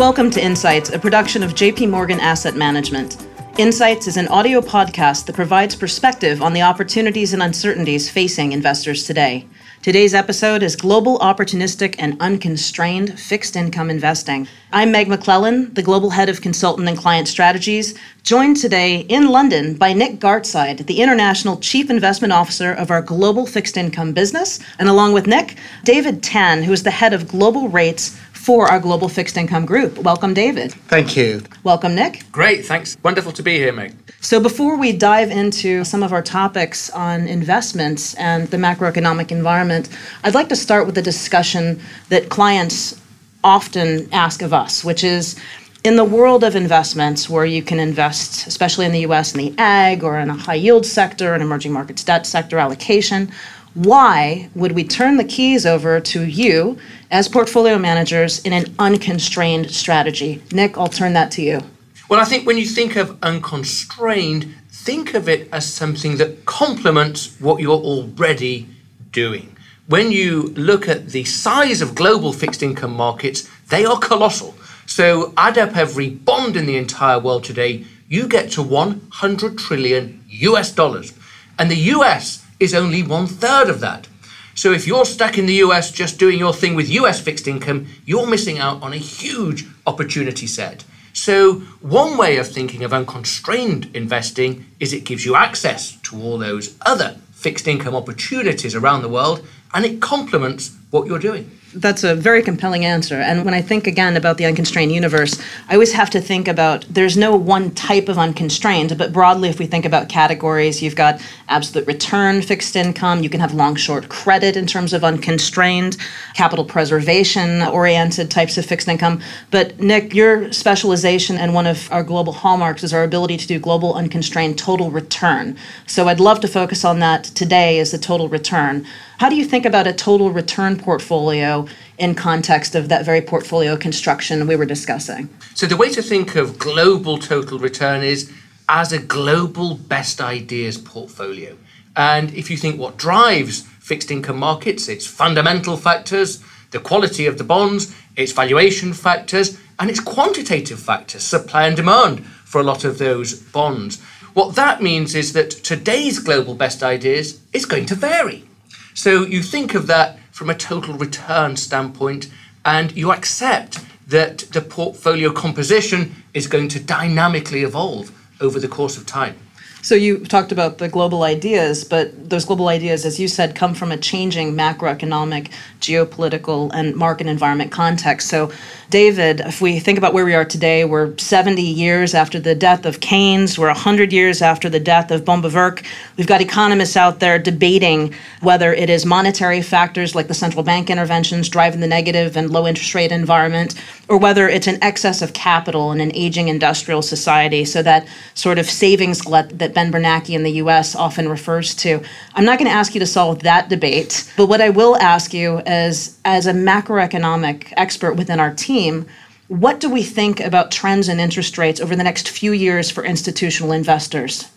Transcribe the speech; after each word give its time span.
Welcome 0.00 0.30
to 0.30 0.42
Insights, 0.42 0.88
a 0.88 0.98
production 0.98 1.42
of 1.42 1.52
JP 1.52 1.90
Morgan 1.90 2.20
Asset 2.20 2.56
Management. 2.56 3.18
Insights 3.58 4.06
is 4.06 4.16
an 4.16 4.28
audio 4.28 4.62
podcast 4.62 5.26
that 5.26 5.36
provides 5.36 5.76
perspective 5.76 6.40
on 6.40 6.54
the 6.54 6.62
opportunities 6.62 7.34
and 7.34 7.42
uncertainties 7.42 8.08
facing 8.08 8.52
investors 8.52 9.06
today. 9.06 9.46
Today's 9.82 10.14
episode 10.14 10.62
is 10.62 10.74
Global 10.74 11.18
Opportunistic 11.18 11.96
and 11.98 12.18
Unconstrained 12.18 13.20
Fixed 13.20 13.56
Income 13.56 13.90
Investing. 13.90 14.48
I'm 14.72 14.90
Meg 14.90 15.08
McClellan, 15.08 15.74
the 15.74 15.82
Global 15.82 16.08
Head 16.08 16.30
of 16.30 16.40
Consultant 16.40 16.88
and 16.88 16.96
Client 16.96 17.28
Strategies, 17.28 17.98
joined 18.22 18.56
today 18.56 19.00
in 19.00 19.28
London 19.28 19.74
by 19.74 19.92
Nick 19.92 20.18
Gartside, 20.18 20.86
the 20.86 21.00
International 21.02 21.58
Chief 21.58 21.90
Investment 21.90 22.32
Officer 22.32 22.72
of 22.72 22.90
our 22.90 23.02
Global 23.02 23.46
Fixed 23.46 23.76
Income 23.76 24.12
business, 24.12 24.60
and 24.78 24.88
along 24.88 25.12
with 25.12 25.26
Nick, 25.26 25.56
David 25.84 26.22
Tan, 26.22 26.62
who 26.62 26.72
is 26.72 26.82
the 26.82 26.90
Head 26.90 27.12
of 27.12 27.28
Global 27.28 27.68
Rates 27.68 28.18
for 28.40 28.70
our 28.70 28.80
Global 28.80 29.10
Fixed 29.10 29.36
Income 29.36 29.66
Group. 29.66 29.98
Welcome, 29.98 30.32
David. 30.32 30.72
Thank 30.88 31.14
you. 31.14 31.42
Welcome, 31.62 31.94
Nick. 31.94 32.24
Great, 32.32 32.64
thanks. 32.64 32.96
Wonderful 33.02 33.32
to 33.32 33.42
be 33.42 33.58
here, 33.58 33.70
Meg. 33.70 33.94
So, 34.22 34.40
before 34.40 34.78
we 34.78 34.92
dive 34.92 35.30
into 35.30 35.84
some 35.84 36.02
of 36.02 36.14
our 36.14 36.22
topics 36.22 36.88
on 36.90 37.28
investments 37.28 38.14
and 38.14 38.48
the 38.48 38.56
macroeconomic 38.56 39.30
environment, 39.30 39.90
I'd 40.24 40.34
like 40.34 40.48
to 40.48 40.56
start 40.56 40.86
with 40.86 40.96
a 40.96 41.02
discussion 41.02 41.80
that 42.08 42.30
clients 42.30 42.98
often 43.44 44.08
ask 44.10 44.40
of 44.40 44.54
us, 44.54 44.84
which 44.84 45.04
is 45.04 45.38
in 45.84 45.96
the 45.96 46.04
world 46.04 46.42
of 46.42 46.56
investments 46.56 47.28
where 47.28 47.44
you 47.44 47.62
can 47.62 47.78
invest, 47.78 48.46
especially 48.46 48.86
in 48.86 48.92
the 48.92 49.00
US, 49.00 49.34
in 49.34 49.38
the 49.38 49.54
Agg 49.58 50.02
or 50.02 50.18
in 50.18 50.30
a 50.30 50.34
high 50.34 50.54
yield 50.54 50.86
sector, 50.86 51.34
an 51.34 51.42
emerging 51.42 51.72
markets 51.72 52.04
debt 52.04 52.26
sector 52.26 52.58
allocation, 52.58 53.30
why 53.74 54.48
would 54.54 54.72
we 54.72 54.84
turn 54.84 55.16
the 55.16 55.24
keys 55.24 55.64
over 55.64 56.00
to 56.00 56.22
you 56.22 56.78
as 57.10 57.28
portfolio 57.28 57.78
managers 57.78 58.40
in 58.44 58.52
an 58.52 58.74
unconstrained 58.78 59.70
strategy? 59.70 60.42
Nick, 60.52 60.76
I'll 60.76 60.88
turn 60.88 61.12
that 61.12 61.30
to 61.32 61.42
you. 61.42 61.60
Well, 62.08 62.18
I 62.18 62.24
think 62.24 62.46
when 62.46 62.58
you 62.58 62.66
think 62.66 62.96
of 62.96 63.16
unconstrained, 63.22 64.52
think 64.68 65.14
of 65.14 65.28
it 65.28 65.48
as 65.52 65.72
something 65.72 66.16
that 66.16 66.44
complements 66.46 67.36
what 67.40 67.60
you're 67.60 67.72
already 67.72 68.68
doing. 69.12 69.56
When 69.86 70.10
you 70.10 70.48
look 70.56 70.88
at 70.88 71.08
the 71.10 71.24
size 71.24 71.80
of 71.80 71.94
global 71.94 72.32
fixed 72.32 72.62
income 72.62 72.94
markets, 72.94 73.48
they 73.68 73.84
are 73.84 73.98
colossal. 73.98 74.54
So 74.86 75.32
add 75.36 75.56
up 75.58 75.76
every 75.76 76.10
bond 76.10 76.56
in 76.56 76.66
the 76.66 76.76
entire 76.76 77.20
world 77.20 77.44
today, 77.44 77.84
you 78.08 78.26
get 78.26 78.50
to 78.52 78.62
100 78.62 79.58
trillion 79.58 80.24
US 80.28 80.72
dollars. 80.72 81.12
And 81.58 81.70
the 81.70 81.92
US 81.94 82.44
is 82.60 82.74
only 82.74 83.02
one 83.02 83.26
third 83.26 83.68
of 83.68 83.80
that. 83.80 84.06
So 84.54 84.72
if 84.72 84.86
you're 84.86 85.06
stuck 85.06 85.38
in 85.38 85.46
the 85.46 85.54
US 85.64 85.90
just 85.90 86.18
doing 86.18 86.38
your 86.38 86.52
thing 86.52 86.74
with 86.74 86.90
US 86.90 87.20
fixed 87.20 87.48
income, 87.48 87.86
you're 88.04 88.26
missing 88.26 88.58
out 88.58 88.82
on 88.82 88.92
a 88.92 88.98
huge 88.98 89.66
opportunity 89.86 90.46
set. 90.46 90.84
So, 91.12 91.54
one 91.80 92.16
way 92.16 92.36
of 92.36 92.46
thinking 92.46 92.84
of 92.84 92.92
unconstrained 92.92 93.90
investing 93.94 94.66
is 94.78 94.92
it 94.92 95.04
gives 95.04 95.24
you 95.26 95.34
access 95.34 95.96
to 96.02 96.16
all 96.16 96.38
those 96.38 96.76
other 96.86 97.16
fixed 97.32 97.66
income 97.66 97.96
opportunities 97.96 98.76
around 98.76 99.02
the 99.02 99.08
world 99.08 99.44
and 99.74 99.84
it 99.84 100.00
complements 100.00 100.76
what 100.90 101.06
you're 101.06 101.18
doing. 101.18 101.50
That's 101.72 102.02
a 102.02 102.16
very 102.16 102.42
compelling 102.42 102.84
answer. 102.84 103.14
And 103.20 103.44
when 103.44 103.54
I 103.54 103.62
think 103.62 103.86
again 103.86 104.16
about 104.16 104.38
the 104.38 104.44
unconstrained 104.44 104.90
universe, 104.90 105.40
I 105.68 105.74
always 105.74 105.92
have 105.92 106.10
to 106.10 106.20
think 106.20 106.48
about 106.48 106.84
there's 106.90 107.16
no 107.16 107.36
one 107.36 107.70
type 107.70 108.08
of 108.08 108.18
unconstrained, 108.18 108.98
but 108.98 109.12
broadly, 109.12 109.48
if 109.48 109.60
we 109.60 109.66
think 109.66 109.84
about 109.84 110.08
categories, 110.08 110.82
you've 110.82 110.96
got 110.96 111.20
absolute 111.48 111.86
return 111.86 112.42
fixed 112.42 112.74
income, 112.74 113.22
you 113.22 113.30
can 113.30 113.38
have 113.38 113.54
long 113.54 113.76
short 113.76 114.08
credit 114.08 114.56
in 114.56 114.66
terms 114.66 114.92
of 114.92 115.04
unconstrained, 115.04 115.96
capital 116.34 116.64
preservation 116.64 117.62
oriented 117.62 118.32
types 118.32 118.58
of 118.58 118.66
fixed 118.66 118.88
income. 118.88 119.22
But 119.52 119.78
Nick, 119.78 120.12
your 120.12 120.52
specialization 120.52 121.38
and 121.38 121.54
one 121.54 121.68
of 121.68 121.90
our 121.92 122.02
global 122.02 122.32
hallmarks 122.32 122.82
is 122.82 122.92
our 122.92 123.04
ability 123.04 123.36
to 123.36 123.46
do 123.46 123.60
global 123.60 123.94
unconstrained 123.94 124.58
total 124.58 124.90
return. 124.90 125.56
So 125.86 126.08
I'd 126.08 126.18
love 126.18 126.40
to 126.40 126.48
focus 126.48 126.84
on 126.84 126.98
that 126.98 127.22
today 127.22 127.78
as 127.78 127.92
the 127.92 127.98
total 127.98 128.28
return. 128.28 128.86
How 129.20 129.28
do 129.28 129.36
you 129.36 129.44
think 129.44 129.66
about 129.66 129.86
a 129.86 129.92
total 129.92 130.30
return 130.30 130.78
portfolio 130.78 131.66
in 131.98 132.14
context 132.14 132.74
of 132.74 132.88
that 132.88 133.04
very 133.04 133.20
portfolio 133.20 133.76
construction 133.76 134.46
we 134.46 134.56
were 134.56 134.64
discussing? 134.64 135.28
So, 135.54 135.66
the 135.66 135.76
way 135.76 135.90
to 135.90 136.00
think 136.00 136.36
of 136.36 136.58
global 136.58 137.18
total 137.18 137.58
return 137.58 138.02
is 138.02 138.32
as 138.70 138.94
a 138.94 138.98
global 138.98 139.74
best 139.74 140.22
ideas 140.22 140.78
portfolio. 140.78 141.58
And 141.94 142.32
if 142.32 142.50
you 142.50 142.56
think 142.56 142.80
what 142.80 142.96
drives 142.96 143.60
fixed 143.78 144.10
income 144.10 144.38
markets, 144.38 144.88
it's 144.88 145.06
fundamental 145.06 145.76
factors, 145.76 146.42
the 146.70 146.80
quality 146.80 147.26
of 147.26 147.36
the 147.36 147.44
bonds, 147.44 147.94
its 148.16 148.32
valuation 148.32 148.94
factors, 148.94 149.60
and 149.78 149.90
its 149.90 150.00
quantitative 150.00 150.80
factors, 150.80 151.24
supply 151.24 151.66
and 151.66 151.76
demand 151.76 152.24
for 152.24 152.58
a 152.58 152.64
lot 152.64 152.84
of 152.84 152.96
those 152.96 153.34
bonds. 153.34 154.00
What 154.32 154.56
that 154.56 154.82
means 154.82 155.14
is 155.14 155.34
that 155.34 155.50
today's 155.50 156.18
global 156.20 156.54
best 156.54 156.82
ideas 156.82 157.38
is 157.52 157.66
going 157.66 157.84
to 157.84 157.94
vary. 157.94 158.46
So 158.94 159.24
you 159.24 159.42
think 159.42 159.74
of 159.74 159.86
that 159.86 160.18
from 160.30 160.50
a 160.50 160.54
total 160.54 160.94
return 160.94 161.56
standpoint 161.56 162.30
and 162.64 162.96
you 162.96 163.12
accept 163.12 163.80
that 164.06 164.38
the 164.52 164.60
portfolio 164.60 165.32
composition 165.32 166.14
is 166.34 166.46
going 166.46 166.68
to 166.68 166.80
dynamically 166.80 167.62
evolve 167.62 168.10
over 168.40 168.58
the 168.58 168.68
course 168.68 168.96
of 168.96 169.06
time. 169.06 169.36
So 169.82 169.94
you 169.94 170.24
talked 170.26 170.52
about 170.52 170.78
the 170.78 170.88
global 170.88 171.22
ideas, 171.22 171.84
but 171.84 172.28
those 172.28 172.44
global 172.44 172.68
ideas, 172.68 173.06
as 173.06 173.18
you 173.18 173.28
said, 173.28 173.54
come 173.54 173.74
from 173.74 173.90
a 173.90 173.96
changing 173.96 174.52
macroeconomic, 174.54 175.50
geopolitical, 175.80 176.70
and 176.74 176.94
market 176.94 177.26
environment 177.26 177.72
context. 177.72 178.28
So, 178.28 178.52
David, 178.90 179.40
if 179.40 179.60
we 179.60 179.78
think 179.78 179.98
about 179.98 180.12
where 180.12 180.24
we 180.24 180.34
are 180.34 180.44
today, 180.44 180.84
we're 180.84 181.16
70 181.16 181.62
years 181.62 182.12
after 182.12 182.38
the 182.40 182.54
death 182.54 182.84
of 182.84 183.00
Keynes, 183.00 183.58
we're 183.58 183.68
100 183.68 184.12
years 184.12 184.42
after 184.42 184.68
the 184.68 184.80
death 184.80 185.10
of 185.10 185.24
Böhm-Bawerk. 185.24 185.86
We've 186.16 186.26
got 186.26 186.40
economists 186.40 186.96
out 186.96 187.20
there 187.20 187.38
debating 187.38 188.14
whether 188.40 188.74
it 188.74 188.90
is 188.90 189.06
monetary 189.06 189.62
factors 189.62 190.14
like 190.14 190.28
the 190.28 190.34
central 190.34 190.64
bank 190.64 190.90
interventions 190.90 191.48
driving 191.48 191.80
the 191.80 191.86
negative 191.86 192.36
and 192.36 192.50
low 192.50 192.66
interest 192.66 192.94
rate 192.94 193.12
environment, 193.12 193.80
or 194.08 194.18
whether 194.18 194.48
it's 194.48 194.66
an 194.66 194.78
excess 194.82 195.22
of 195.22 195.32
capital 195.32 195.92
in 195.92 196.00
an 196.00 196.10
aging 196.14 196.48
industrial 196.48 197.00
society. 197.00 197.64
So 197.64 197.82
that 197.82 198.06
sort 198.34 198.58
of 198.58 198.68
savings 198.68 199.22
glut 199.22 199.56
that 199.58 199.69
Ben 199.74 199.92
Bernanke 199.92 200.30
in 200.30 200.42
the 200.42 200.52
US 200.52 200.94
often 200.94 201.28
refers 201.28 201.74
to. 201.76 202.02
I'm 202.34 202.44
not 202.44 202.58
going 202.58 202.70
to 202.70 202.76
ask 202.76 202.94
you 202.94 203.00
to 203.00 203.06
solve 203.06 203.40
that 203.40 203.68
debate, 203.68 204.30
but 204.36 204.46
what 204.46 204.60
I 204.60 204.70
will 204.70 204.96
ask 204.96 205.32
you 205.32 205.58
is 205.60 206.18
as 206.24 206.46
a 206.46 206.52
macroeconomic 206.52 207.72
expert 207.76 208.14
within 208.14 208.40
our 208.40 208.54
team, 208.54 209.06
what 209.48 209.80
do 209.80 209.90
we 209.90 210.02
think 210.02 210.38
about 210.38 210.70
trends 210.70 211.08
in 211.08 211.18
interest 211.18 211.58
rates 211.58 211.80
over 211.80 211.96
the 211.96 212.04
next 212.04 212.28
few 212.28 212.52
years 212.52 212.90
for 212.90 213.04
institutional 213.04 213.72
investors? 213.72 214.48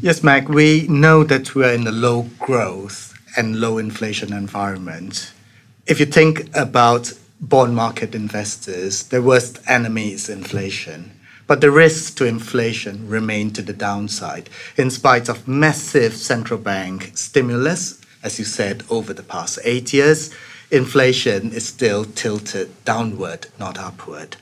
Yes, 0.00 0.22
Meg, 0.22 0.48
we 0.48 0.86
know 0.88 1.24
that 1.24 1.54
we're 1.54 1.72
in 1.72 1.86
a 1.86 1.92
low 1.92 2.26
growth 2.38 3.14
and 3.36 3.60
low 3.60 3.78
inflation 3.78 4.32
environment. 4.32 5.32
If 5.86 6.00
you 6.00 6.06
think 6.06 6.54
about 6.56 7.12
bond 7.40 7.74
market 7.74 8.14
investors, 8.14 9.04
their 9.04 9.22
worst 9.22 9.58
enemy 9.66 10.12
is 10.12 10.28
inflation. 10.28 11.12
But 11.52 11.60
the 11.60 11.70
risks 11.70 12.10
to 12.14 12.24
inflation 12.24 13.06
remain 13.10 13.50
to 13.50 13.60
the 13.60 13.74
downside 13.74 14.48
in 14.78 14.88
spite 14.90 15.28
of 15.28 15.46
massive 15.46 16.14
central 16.14 16.58
bank 16.58 17.12
stimulus, 17.14 18.00
as 18.22 18.38
you 18.38 18.46
said, 18.46 18.84
over 18.88 19.12
the 19.12 19.22
past 19.22 19.58
eight 19.62 19.92
years. 19.92 20.30
Inflation 20.70 21.52
is 21.52 21.68
still 21.68 22.06
tilted 22.06 22.70
downward, 22.86 23.48
not 23.58 23.78
upward. 23.78 24.38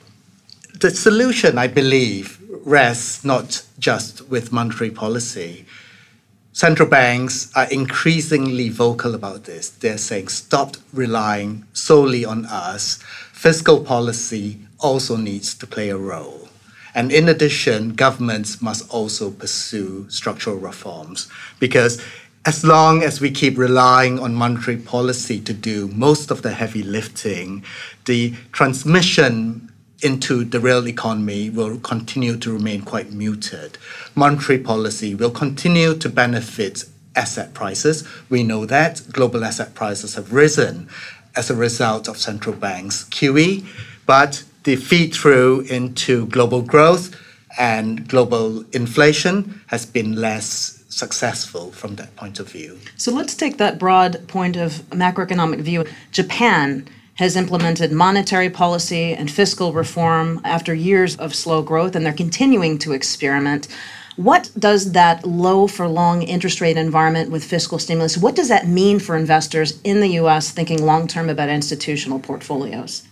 The 0.79 0.89
solution, 0.91 1.57
I 1.57 1.67
believe, 1.67 2.39
rests 2.63 3.25
not 3.25 3.65
just 3.77 4.29
with 4.29 4.53
monetary 4.53 4.89
policy, 4.89 5.65
central 6.53 6.87
banks 6.87 7.51
are 7.57 7.69
increasingly 7.69 8.69
vocal 8.69 9.15
about 9.15 9.43
this. 9.43 9.69
They're 9.69 9.97
saying, 9.97 10.29
stop 10.29 10.77
relying 10.93 11.65
solely 11.73 12.23
on 12.23 12.45
us. 12.45 13.03
Fiscal 13.33 13.83
policy 13.83 14.59
also 14.79 15.17
needs 15.17 15.53
to 15.55 15.67
play 15.67 15.89
a 15.89 15.97
role. 15.97 16.47
And 16.93 17.11
in 17.11 17.29
addition, 17.29 17.93
governments 17.93 18.61
must 18.61 18.89
also 18.89 19.31
pursue 19.31 20.09
structural 20.09 20.57
reforms 20.57 21.29
because 21.59 22.01
as 22.45 22.63
long 22.63 23.03
as 23.03 23.21
we 23.21 23.29
keep 23.29 23.57
relying 23.57 24.19
on 24.19 24.33
monetary 24.33 24.77
policy 24.77 25.39
to 25.41 25.53
do 25.53 25.87
most 25.89 26.31
of 26.31 26.41
the 26.41 26.51
heavy 26.51 26.81
lifting, 26.81 27.63
the 28.05 28.33
transmission 28.51 29.71
into 30.01 30.43
the 30.43 30.59
real 30.59 30.87
economy 30.87 31.49
will 31.49 31.79
continue 31.79 32.35
to 32.37 32.51
remain 32.51 32.81
quite 32.81 33.11
muted. 33.11 33.77
Monetary 34.15 34.57
policy 34.57 35.13
will 35.13 35.29
continue 35.29 35.95
to 35.95 36.09
benefit 36.09 36.85
asset 37.15 37.53
prices. 37.53 38.07
We 38.29 38.43
know 38.43 38.65
that 38.65 39.03
global 39.11 39.43
asset 39.43 39.75
prices 39.75 40.15
have 40.15 40.33
risen 40.33 40.89
as 41.35 41.49
a 41.49 41.55
result 41.55 42.07
of 42.07 42.17
central 42.17 42.55
banks' 42.55 43.03
QE, 43.05 43.65
but 44.05 44.43
the 44.63 44.75
feed 44.75 45.13
through 45.13 45.61
into 45.61 46.27
global 46.27 46.61
growth 46.61 47.15
and 47.57 48.07
global 48.07 48.63
inflation 48.71 49.61
has 49.67 49.85
been 49.85 50.15
less 50.15 50.83
successful 50.89 51.71
from 51.71 51.95
that 51.95 52.15
point 52.15 52.39
of 52.39 52.49
view. 52.49 52.77
So 52.97 53.11
let's 53.11 53.35
take 53.35 53.57
that 53.57 53.79
broad 53.79 54.27
point 54.27 54.55
of 54.55 54.83
macroeconomic 54.89 55.61
view. 55.61 55.85
Japan 56.11 56.87
has 57.15 57.35
implemented 57.35 57.91
monetary 57.91 58.49
policy 58.49 59.13
and 59.13 59.29
fiscal 59.29 59.73
reform 59.73 60.41
after 60.43 60.73
years 60.73 61.15
of 61.17 61.35
slow 61.35 61.61
growth, 61.61 61.95
and 61.95 62.05
they're 62.05 62.13
continuing 62.13 62.77
to 62.79 62.93
experiment. 62.93 63.67
What 64.15 64.51
does 64.57 64.93
that 64.93 65.25
low 65.25 65.67
for 65.67 65.87
long 65.87 66.23
interest 66.23 66.61
rate 66.61 66.77
environment 66.77 67.31
with 67.31 67.43
fiscal 67.43 67.79
stimulus, 67.79 68.17
what 68.17 68.35
does 68.35 68.49
that 68.49 68.67
mean 68.67 68.99
for 68.99 69.15
investors 69.15 69.79
in 69.83 70.01
the 70.01 70.09
US 70.19 70.51
thinking 70.51 70.85
long 70.85 71.07
term 71.07 71.29
about 71.29 71.49
institutional 71.49 72.19
portfolios? 72.19 73.03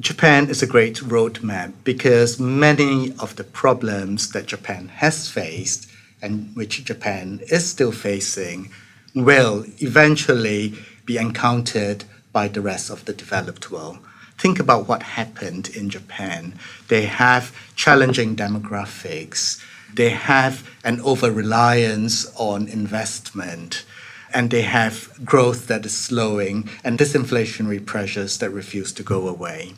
Japan 0.00 0.48
is 0.48 0.62
a 0.62 0.66
great 0.66 0.96
roadmap 1.00 1.74
because 1.84 2.40
many 2.40 3.12
of 3.18 3.36
the 3.36 3.44
problems 3.44 4.30
that 4.30 4.46
Japan 4.46 4.88
has 4.88 5.28
faced 5.28 5.90
and 6.22 6.56
which 6.56 6.82
Japan 6.86 7.40
is 7.48 7.68
still 7.68 7.92
facing 7.92 8.70
will 9.14 9.66
eventually 9.82 10.74
be 11.04 11.18
encountered 11.18 12.04
by 12.32 12.48
the 12.48 12.62
rest 12.62 12.88
of 12.88 13.04
the 13.04 13.12
developed 13.12 13.70
world. 13.70 13.98
Think 14.38 14.58
about 14.58 14.88
what 14.88 15.02
happened 15.02 15.68
in 15.68 15.90
Japan. 15.90 16.54
They 16.88 17.04
have 17.04 17.54
challenging 17.76 18.34
demographics, 18.36 19.62
they 19.92 20.10
have 20.10 20.66
an 20.82 21.02
over 21.02 21.30
reliance 21.30 22.24
on 22.36 22.68
investment, 22.68 23.84
and 24.32 24.50
they 24.50 24.62
have 24.62 25.10
growth 25.26 25.66
that 25.66 25.84
is 25.84 25.94
slowing 25.94 26.70
and 26.82 26.98
disinflationary 26.98 27.84
pressures 27.84 28.38
that 28.38 28.48
refuse 28.48 28.92
to 28.92 29.02
go 29.02 29.28
away. 29.28 29.74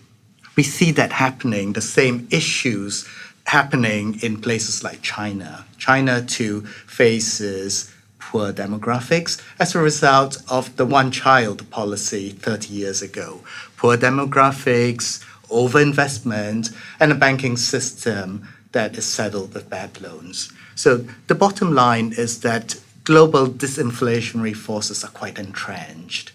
We 0.56 0.62
see 0.62 0.90
that 0.92 1.12
happening, 1.12 1.72
the 1.72 1.80
same 1.80 2.28
issues 2.30 3.08
happening 3.46 4.18
in 4.22 4.40
places 4.40 4.84
like 4.84 5.02
China. 5.02 5.64
China 5.78 6.22
too 6.22 6.62
faces 6.86 7.92
poor 8.18 8.52
demographics 8.52 9.42
as 9.58 9.74
a 9.74 9.78
result 9.78 10.38
of 10.48 10.76
the 10.76 10.86
one 10.86 11.10
child 11.10 11.68
policy 11.70 12.30
30 12.30 12.72
years 12.72 13.02
ago. 13.02 13.40
Poor 13.76 13.96
demographics, 13.96 15.22
overinvestment, 15.48 16.74
and 17.00 17.12
a 17.12 17.16
banking 17.16 17.56
system 17.56 18.48
that 18.72 18.96
is 18.96 19.04
saddled 19.04 19.52
with 19.54 19.68
bad 19.68 20.00
loans. 20.00 20.50
So 20.74 21.04
the 21.26 21.34
bottom 21.34 21.74
line 21.74 22.14
is 22.16 22.40
that 22.40 22.80
global 23.04 23.48
disinflationary 23.48 24.56
forces 24.56 25.04
are 25.04 25.10
quite 25.10 25.38
entrenched, 25.38 26.32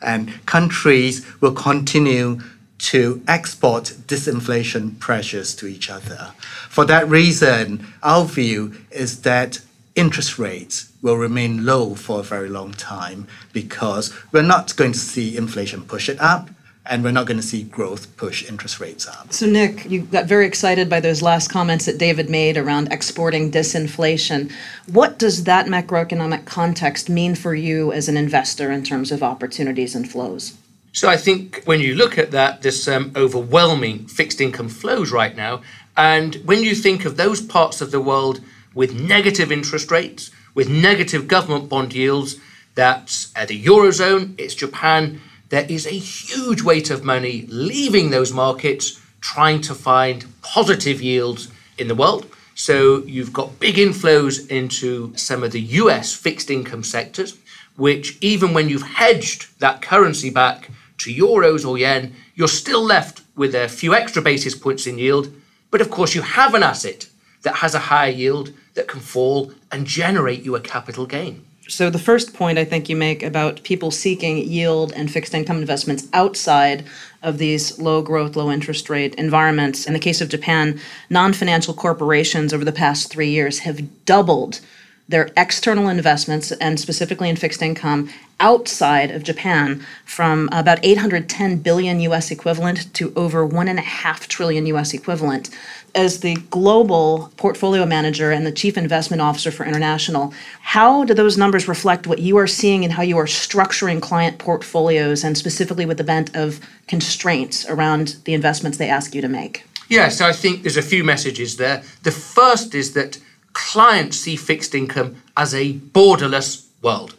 and 0.00 0.44
countries 0.46 1.26
will 1.40 1.52
continue 1.52 2.40
to 2.80 3.22
export 3.28 3.84
disinflation 4.06 4.98
pressures 4.98 5.54
to 5.56 5.66
each 5.66 5.90
other. 5.90 6.32
For 6.68 6.84
that 6.86 7.08
reason, 7.08 7.86
our 8.02 8.24
view 8.24 8.74
is 8.90 9.22
that 9.22 9.60
interest 9.94 10.38
rates 10.38 10.90
will 11.02 11.16
remain 11.16 11.64
low 11.64 11.94
for 11.94 12.20
a 12.20 12.22
very 12.22 12.48
long 12.48 12.72
time 12.72 13.26
because 13.52 14.14
we're 14.32 14.42
not 14.42 14.74
going 14.76 14.92
to 14.92 14.98
see 14.98 15.36
inflation 15.36 15.82
push 15.82 16.08
it 16.08 16.20
up 16.20 16.50
and 16.86 17.04
we're 17.04 17.12
not 17.12 17.26
going 17.26 17.36
to 17.36 17.46
see 17.46 17.62
growth 17.62 18.16
push 18.16 18.48
interest 18.48 18.80
rates 18.80 19.06
up. 19.06 19.32
So, 19.32 19.46
Nick, 19.46 19.88
you 19.90 20.02
got 20.02 20.26
very 20.26 20.46
excited 20.46 20.88
by 20.88 21.00
those 21.00 21.22
last 21.22 21.48
comments 21.48 21.86
that 21.86 21.98
David 21.98 22.30
made 22.30 22.56
around 22.56 22.90
exporting 22.90 23.52
disinflation. 23.52 24.50
What 24.90 25.18
does 25.18 25.44
that 25.44 25.66
macroeconomic 25.66 26.46
context 26.46 27.08
mean 27.08 27.34
for 27.34 27.54
you 27.54 27.92
as 27.92 28.08
an 28.08 28.16
investor 28.16 28.72
in 28.72 28.82
terms 28.82 29.12
of 29.12 29.22
opportunities 29.22 29.94
and 29.94 30.10
flows? 30.10 30.56
So 30.92 31.08
I 31.08 31.16
think 31.16 31.62
when 31.64 31.80
you 31.80 31.94
look 31.94 32.18
at 32.18 32.32
that, 32.32 32.62
there's 32.62 32.82
some 32.82 33.12
overwhelming 33.14 34.06
fixed 34.06 34.40
income 34.40 34.68
flows 34.68 35.12
right 35.12 35.36
now. 35.36 35.62
And 35.96 36.36
when 36.44 36.62
you 36.62 36.74
think 36.74 37.04
of 37.04 37.16
those 37.16 37.40
parts 37.40 37.80
of 37.80 37.90
the 37.90 38.00
world 38.00 38.40
with 38.74 39.00
negative 39.00 39.52
interest 39.52 39.90
rates, 39.90 40.30
with 40.54 40.68
negative 40.68 41.28
government 41.28 41.68
bond 41.68 41.94
yields, 41.94 42.36
that's 42.74 43.32
uh, 43.36 43.44
the 43.46 43.62
Eurozone, 43.64 44.34
it's 44.38 44.54
Japan, 44.54 45.20
there 45.50 45.66
is 45.68 45.86
a 45.86 45.90
huge 45.90 46.62
weight 46.62 46.90
of 46.90 47.04
money 47.04 47.46
leaving 47.48 48.10
those 48.10 48.32
markets 48.32 49.00
trying 49.20 49.60
to 49.60 49.74
find 49.74 50.26
positive 50.42 51.00
yields 51.00 51.50
in 51.78 51.88
the 51.88 51.94
world. 51.94 52.26
So 52.54 53.04
you've 53.04 53.32
got 53.32 53.58
big 53.60 53.76
inflows 53.76 54.48
into 54.48 55.16
some 55.16 55.42
of 55.42 55.52
the 55.52 55.60
US 55.60 56.14
fixed 56.14 56.50
income 56.50 56.82
sectors, 56.82 57.38
which 57.76 58.18
even 58.20 58.54
when 58.54 58.68
you've 58.68 58.82
hedged 58.82 59.58
that 59.60 59.82
currency 59.82 60.30
back 60.30 60.70
to 61.00 61.14
euros 61.14 61.68
or 61.68 61.78
yen, 61.78 62.14
you're 62.34 62.48
still 62.48 62.82
left 62.84 63.22
with 63.36 63.54
a 63.54 63.68
few 63.68 63.94
extra 63.94 64.22
basis 64.22 64.54
points 64.54 64.86
in 64.86 64.98
yield. 64.98 65.32
But 65.70 65.80
of 65.80 65.90
course, 65.90 66.14
you 66.14 66.22
have 66.22 66.54
an 66.54 66.62
asset 66.62 67.06
that 67.42 67.56
has 67.56 67.74
a 67.74 67.78
higher 67.78 68.10
yield 68.10 68.52
that 68.74 68.88
can 68.88 69.00
fall 69.00 69.52
and 69.72 69.86
generate 69.86 70.42
you 70.42 70.56
a 70.56 70.60
capital 70.60 71.06
gain. 71.06 71.44
So, 71.68 71.88
the 71.88 72.00
first 72.00 72.34
point 72.34 72.58
I 72.58 72.64
think 72.64 72.88
you 72.88 72.96
make 72.96 73.22
about 73.22 73.62
people 73.62 73.92
seeking 73.92 74.38
yield 74.38 74.92
and 74.92 75.08
fixed 75.10 75.34
income 75.34 75.58
investments 75.58 76.08
outside 76.12 76.84
of 77.22 77.38
these 77.38 77.78
low 77.78 78.02
growth, 78.02 78.34
low 78.34 78.50
interest 78.50 78.90
rate 78.90 79.14
environments. 79.14 79.86
In 79.86 79.92
the 79.92 80.00
case 80.00 80.20
of 80.20 80.28
Japan, 80.28 80.80
non 81.10 81.32
financial 81.32 81.72
corporations 81.72 82.52
over 82.52 82.64
the 82.64 82.72
past 82.72 83.08
three 83.08 83.30
years 83.30 83.60
have 83.60 84.04
doubled 84.04 84.60
their 85.10 85.28
external 85.36 85.88
investments, 85.88 86.52
and 86.52 86.78
specifically 86.78 87.28
in 87.28 87.34
fixed 87.34 87.62
income, 87.62 88.08
outside 88.38 89.10
of 89.10 89.24
Japan 89.24 89.84
from 90.04 90.48
about 90.52 90.78
810 90.82 91.58
billion 91.58 92.00
US 92.00 92.30
equivalent 92.30 92.92
to 92.94 93.12
over 93.16 93.44
one 93.44 93.68
and 93.68 93.78
a 93.78 93.82
half 93.82 94.28
trillion 94.28 94.66
US 94.66 94.94
equivalent. 94.94 95.50
As 95.96 96.20
the 96.20 96.36
global 96.50 97.32
portfolio 97.36 97.84
manager 97.84 98.30
and 98.30 98.46
the 98.46 98.52
chief 98.52 98.78
investment 98.78 99.20
officer 99.20 99.50
for 99.50 99.66
International, 99.66 100.32
how 100.60 101.04
do 101.04 101.12
those 101.12 101.36
numbers 101.36 101.66
reflect 101.66 102.06
what 102.06 102.20
you 102.20 102.36
are 102.36 102.46
seeing 102.46 102.84
and 102.84 102.92
how 102.92 103.02
you 103.02 103.18
are 103.18 103.26
structuring 103.26 104.00
client 104.00 104.38
portfolios 104.38 105.24
and 105.24 105.36
specifically 105.36 105.84
with 105.84 105.98
the 105.98 106.04
bent 106.04 106.34
of 106.36 106.60
constraints 106.86 107.68
around 107.68 108.16
the 108.24 108.34
investments 108.34 108.78
they 108.78 108.88
ask 108.88 109.12
you 109.14 109.20
to 109.20 109.28
make? 109.28 109.64
Yeah, 109.88 110.08
so 110.08 110.24
I 110.24 110.32
think 110.32 110.62
there's 110.62 110.76
a 110.76 110.82
few 110.82 111.02
messages 111.02 111.56
there. 111.56 111.82
The 112.04 112.12
first 112.12 112.76
is 112.76 112.92
that 112.92 113.18
clients 113.52 114.18
see 114.18 114.36
fixed 114.36 114.74
income 114.74 115.22
as 115.36 115.54
a 115.54 115.74
borderless 115.74 116.66
world. 116.82 117.14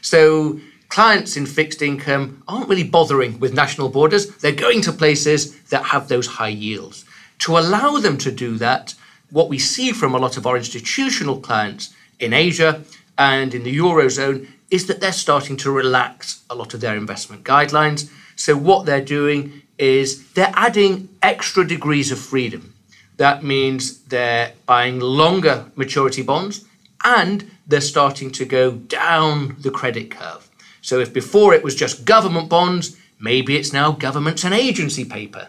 So 0.00 0.60
clients 0.88 1.36
in 1.36 1.46
fixed 1.46 1.82
income 1.82 2.42
aren't 2.48 2.68
really 2.68 2.84
bothering 2.84 3.38
with 3.38 3.54
national 3.54 3.88
borders. 3.88 4.28
They're 4.36 4.52
going 4.52 4.82
to 4.82 4.92
places 4.92 5.60
that 5.64 5.84
have 5.84 6.08
those 6.08 6.26
high 6.26 6.48
yields. 6.48 7.04
To 7.40 7.58
allow 7.58 7.98
them 7.98 8.16
to 8.18 8.32
do 8.32 8.56
that, 8.58 8.94
what 9.30 9.48
we 9.48 9.58
see 9.58 9.92
from 9.92 10.14
a 10.14 10.18
lot 10.18 10.36
of 10.36 10.46
our 10.46 10.56
institutional 10.56 11.40
clients 11.40 11.94
in 12.18 12.32
Asia 12.32 12.82
and 13.18 13.54
in 13.54 13.62
the 13.62 13.76
Eurozone 13.76 14.48
is 14.70 14.86
that 14.86 15.00
they're 15.00 15.12
starting 15.12 15.56
to 15.58 15.70
relax 15.70 16.42
a 16.50 16.54
lot 16.54 16.74
of 16.74 16.80
their 16.80 16.96
investment 16.96 17.44
guidelines. 17.44 18.10
So, 18.36 18.56
what 18.56 18.86
they're 18.86 19.04
doing 19.04 19.62
is 19.78 20.32
they're 20.32 20.52
adding 20.54 21.08
extra 21.22 21.66
degrees 21.66 22.10
of 22.10 22.18
freedom. 22.18 22.74
That 23.16 23.42
means 23.42 24.00
they're 24.04 24.52
buying 24.66 25.00
longer 25.00 25.66
maturity 25.74 26.22
bonds 26.22 26.64
and 27.04 27.50
they're 27.66 27.80
starting 27.80 28.30
to 28.32 28.44
go 28.44 28.72
down 28.72 29.56
the 29.60 29.70
credit 29.70 30.10
curve. 30.10 30.48
So 30.82 31.00
if 31.00 31.12
before 31.12 31.54
it 31.54 31.64
was 31.64 31.74
just 31.74 32.04
government 32.04 32.48
bonds, 32.48 32.96
maybe 33.18 33.56
it's 33.56 33.72
now 33.72 33.92
governments 33.92 34.44
and 34.44 34.54
agency 34.54 35.04
paper. 35.04 35.48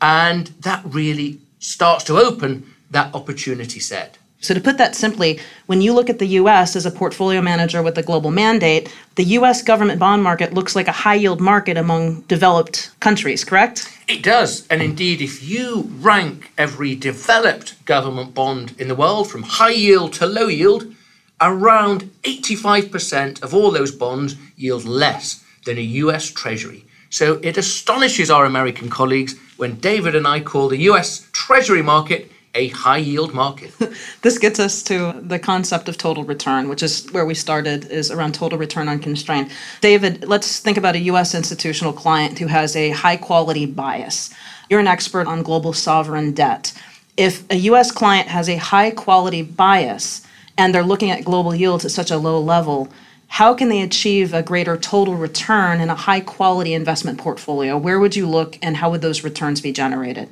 And 0.00 0.48
that 0.60 0.82
really 0.84 1.40
starts 1.58 2.04
to 2.04 2.18
open 2.18 2.74
that 2.90 3.14
opportunity 3.14 3.80
set. 3.80 4.18
So, 4.40 4.54
to 4.54 4.60
put 4.60 4.78
that 4.78 4.94
simply, 4.94 5.40
when 5.64 5.80
you 5.80 5.94
look 5.94 6.10
at 6.10 6.18
the 6.18 6.26
US 6.40 6.76
as 6.76 6.86
a 6.86 6.90
portfolio 6.90 7.40
manager 7.40 7.82
with 7.82 7.96
a 7.98 8.02
global 8.02 8.30
mandate, 8.30 8.94
the 9.16 9.24
US 9.24 9.62
government 9.62 9.98
bond 9.98 10.22
market 10.22 10.52
looks 10.52 10.76
like 10.76 10.88
a 10.88 10.92
high 10.92 11.14
yield 11.14 11.40
market 11.40 11.76
among 11.76 12.20
developed 12.22 12.90
countries, 13.00 13.44
correct? 13.44 13.95
It 14.08 14.22
does. 14.22 14.66
And 14.68 14.80
indeed, 14.82 15.20
if 15.20 15.42
you 15.42 15.90
rank 15.98 16.52
every 16.56 16.94
developed 16.94 17.84
government 17.86 18.34
bond 18.34 18.74
in 18.78 18.86
the 18.86 18.94
world 18.94 19.28
from 19.28 19.42
high 19.42 19.70
yield 19.70 20.12
to 20.14 20.26
low 20.26 20.46
yield, 20.46 20.94
around 21.40 22.10
85% 22.22 23.42
of 23.42 23.52
all 23.52 23.72
those 23.72 23.90
bonds 23.90 24.36
yield 24.56 24.84
less 24.84 25.44
than 25.64 25.76
a 25.76 25.82
US 26.04 26.30
Treasury. 26.30 26.84
So 27.10 27.40
it 27.42 27.58
astonishes 27.58 28.30
our 28.30 28.44
American 28.44 28.88
colleagues 28.88 29.34
when 29.56 29.80
David 29.80 30.14
and 30.14 30.26
I 30.26 30.40
call 30.40 30.68
the 30.68 30.88
US 30.90 31.28
Treasury 31.32 31.82
market 31.82 32.30
a 32.56 32.68
high 32.68 32.96
yield 32.96 33.34
market. 33.34 33.70
this 34.22 34.38
gets 34.38 34.58
us 34.58 34.82
to 34.84 35.12
the 35.20 35.38
concept 35.38 35.88
of 35.88 35.98
total 35.98 36.24
return, 36.24 36.68
which 36.68 36.82
is 36.82 37.06
where 37.12 37.26
we 37.26 37.34
started, 37.34 37.84
is 37.90 38.10
around 38.10 38.34
total 38.34 38.58
return 38.58 38.88
unconstrained. 38.88 39.50
David, 39.80 40.26
let's 40.26 40.58
think 40.58 40.78
about 40.78 40.96
a 40.96 41.00
US 41.12 41.34
institutional 41.34 41.92
client 41.92 42.38
who 42.38 42.46
has 42.46 42.74
a 42.74 42.90
high 42.90 43.16
quality 43.16 43.66
bias. 43.66 44.30
You're 44.70 44.80
an 44.80 44.86
expert 44.86 45.26
on 45.26 45.42
global 45.42 45.72
sovereign 45.72 46.32
debt. 46.32 46.72
If 47.16 47.48
a 47.50 47.56
US 47.70 47.92
client 47.92 48.28
has 48.28 48.48
a 48.48 48.56
high 48.56 48.90
quality 48.90 49.42
bias 49.42 50.26
and 50.56 50.74
they're 50.74 50.82
looking 50.82 51.10
at 51.10 51.24
global 51.24 51.54
yields 51.54 51.84
at 51.84 51.90
such 51.90 52.10
a 52.10 52.16
low 52.16 52.40
level, 52.40 52.88
how 53.28 53.54
can 53.54 53.68
they 53.68 53.82
achieve 53.82 54.32
a 54.32 54.42
greater 54.42 54.76
total 54.76 55.14
return 55.14 55.80
in 55.80 55.90
a 55.90 55.94
high 55.94 56.20
quality 56.20 56.72
investment 56.72 57.18
portfolio? 57.18 57.76
Where 57.76 58.00
would 58.00 58.16
you 58.16 58.26
look 58.26 58.58
and 58.62 58.78
how 58.78 58.90
would 58.90 59.02
those 59.02 59.24
returns 59.24 59.60
be 59.60 59.72
generated? 59.72 60.30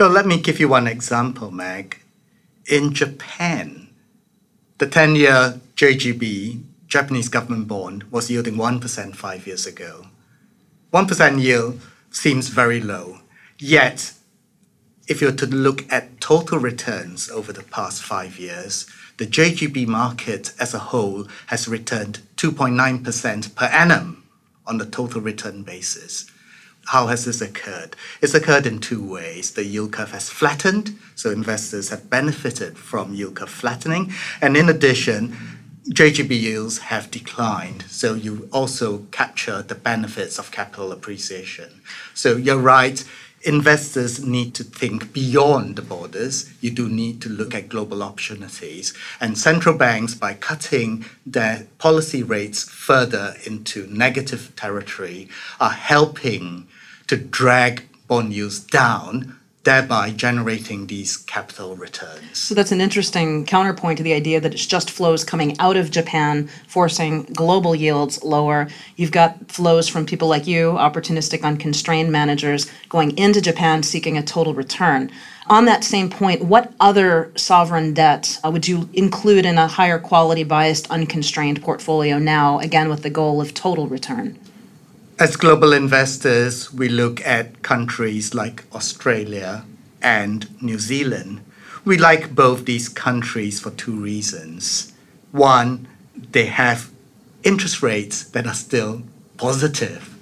Well, 0.00 0.08
let 0.08 0.24
me 0.24 0.40
give 0.40 0.58
you 0.58 0.66
one 0.66 0.86
example, 0.86 1.50
Meg. 1.50 1.98
In 2.64 2.94
Japan, 2.94 3.90
the 4.78 4.86
10 4.86 5.14
year 5.14 5.60
JGB, 5.76 6.62
Japanese 6.86 7.28
government 7.28 7.68
bond, 7.68 8.04
was 8.04 8.30
yielding 8.30 8.54
1% 8.54 9.14
five 9.14 9.46
years 9.46 9.66
ago. 9.66 10.06
1% 10.90 11.42
yield 11.42 11.82
seems 12.10 12.48
very 12.48 12.80
low. 12.80 13.18
Yet, 13.58 14.14
if 15.06 15.20
you're 15.20 15.32
to 15.32 15.44
look 15.44 15.84
at 15.92 16.18
total 16.18 16.58
returns 16.58 17.28
over 17.28 17.52
the 17.52 17.64
past 17.64 18.02
five 18.02 18.38
years, 18.38 18.86
the 19.18 19.26
JGB 19.26 19.86
market 19.86 20.54
as 20.58 20.72
a 20.72 20.78
whole 20.78 21.28
has 21.48 21.68
returned 21.68 22.20
2.9% 22.38 23.54
per 23.54 23.66
annum 23.66 24.24
on 24.66 24.78
the 24.78 24.86
total 24.86 25.20
return 25.20 25.62
basis. 25.62 26.24
How 26.90 27.06
has 27.06 27.24
this 27.24 27.40
occurred? 27.40 27.94
It's 28.20 28.34
occurred 28.34 28.66
in 28.66 28.80
two 28.80 29.00
ways. 29.00 29.52
The 29.52 29.62
yield 29.62 29.92
curve 29.92 30.10
has 30.10 30.28
flattened, 30.28 30.98
so 31.14 31.30
investors 31.30 31.90
have 31.90 32.10
benefited 32.10 32.76
from 32.76 33.14
yield 33.14 33.36
curve 33.36 33.48
flattening. 33.48 34.12
And 34.42 34.56
in 34.56 34.68
addition, 34.68 35.36
JGB 35.88 36.30
yields 36.30 36.78
have 36.78 37.08
declined, 37.12 37.84
so 37.88 38.14
you 38.14 38.48
also 38.52 39.06
capture 39.12 39.62
the 39.62 39.76
benefits 39.76 40.36
of 40.36 40.50
capital 40.50 40.90
appreciation. 40.90 41.80
So 42.12 42.36
you're 42.36 42.58
right, 42.58 43.04
investors 43.42 44.24
need 44.24 44.56
to 44.56 44.64
think 44.64 45.12
beyond 45.12 45.76
the 45.76 45.82
borders. 45.82 46.52
You 46.60 46.72
do 46.72 46.88
need 46.88 47.22
to 47.22 47.28
look 47.28 47.54
at 47.54 47.68
global 47.68 48.02
opportunities. 48.02 48.94
And 49.20 49.38
central 49.38 49.78
banks, 49.78 50.14
by 50.14 50.34
cutting 50.34 51.04
their 51.24 51.68
policy 51.78 52.24
rates 52.24 52.64
further 52.68 53.36
into 53.46 53.86
negative 53.86 54.56
territory, 54.56 55.28
are 55.60 55.70
helping 55.70 56.66
to 57.10 57.16
drag 57.16 57.88
bond 58.06 58.32
yields 58.32 58.60
down 58.60 59.36
thereby 59.64 60.10
generating 60.10 60.86
these 60.86 61.16
capital 61.16 61.76
returns. 61.76 62.38
So 62.38 62.54
that's 62.54 62.72
an 62.72 62.80
interesting 62.80 63.44
counterpoint 63.44 63.98
to 63.98 64.02
the 64.02 64.14
idea 64.14 64.40
that 64.40 64.54
it's 64.54 64.64
just 64.64 64.90
flows 64.90 65.22
coming 65.22 65.58
out 65.58 65.76
of 65.76 65.90
Japan, 65.90 66.48
forcing 66.66 67.24
global 67.24 67.74
yields 67.74 68.22
lower. 68.22 68.68
You've 68.96 69.12
got 69.12 69.50
flows 69.50 69.86
from 69.86 70.06
people 70.06 70.28
like 70.28 70.46
you, 70.46 70.72
opportunistic 70.72 71.42
unconstrained 71.42 72.10
managers, 72.10 72.70
going 72.88 73.18
into 73.18 73.42
Japan 73.42 73.82
seeking 73.82 74.16
a 74.16 74.22
total 74.22 74.54
return. 74.54 75.10
On 75.48 75.64
that 75.64 75.84
same 75.84 76.08
point, 76.08 76.44
what 76.44 76.72
other 76.80 77.32
sovereign 77.34 77.92
debt 77.92 78.38
uh, 78.44 78.50
would 78.50 78.66
you 78.66 78.88
include 78.94 79.44
in 79.44 79.58
a 79.58 79.66
higher 79.66 79.98
quality 79.98 80.44
biased 80.44 80.90
unconstrained 80.90 81.60
portfolio 81.60 82.18
now, 82.18 82.60
again 82.60 82.88
with 82.88 83.02
the 83.02 83.10
goal 83.10 83.40
of 83.40 83.52
total 83.52 83.88
return? 83.88 84.38
As 85.20 85.36
global 85.36 85.74
investors, 85.74 86.72
we 86.72 86.88
look 86.88 87.20
at 87.26 87.60
countries 87.60 88.32
like 88.32 88.64
Australia 88.72 89.66
and 90.00 90.48
New 90.62 90.78
Zealand. 90.78 91.42
We 91.84 91.98
like 91.98 92.34
both 92.34 92.64
these 92.64 92.88
countries 92.88 93.60
for 93.60 93.70
two 93.72 93.94
reasons. 93.94 94.94
One, 95.30 95.86
they 96.32 96.46
have 96.46 96.90
interest 97.44 97.82
rates 97.82 98.24
that 98.30 98.46
are 98.46 98.54
still 98.54 99.02
positive. 99.36 100.16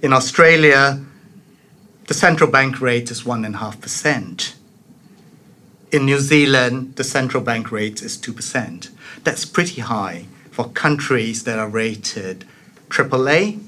In 0.00 0.14
Australia, 0.14 1.04
the 2.06 2.14
central 2.14 2.50
bank 2.50 2.80
rate 2.80 3.10
is 3.10 3.24
1.5%. 3.24 4.54
In 5.92 6.06
New 6.06 6.18
Zealand, 6.18 6.96
the 6.96 7.04
central 7.04 7.42
bank 7.42 7.70
rate 7.70 8.00
is 8.00 8.16
2%. 8.16 8.88
That's 9.22 9.44
pretty 9.44 9.82
high 9.82 10.28
for 10.50 10.70
countries 10.70 11.44
that 11.44 11.58
are 11.58 11.68
rated 11.68 12.46
AAA 12.88 13.67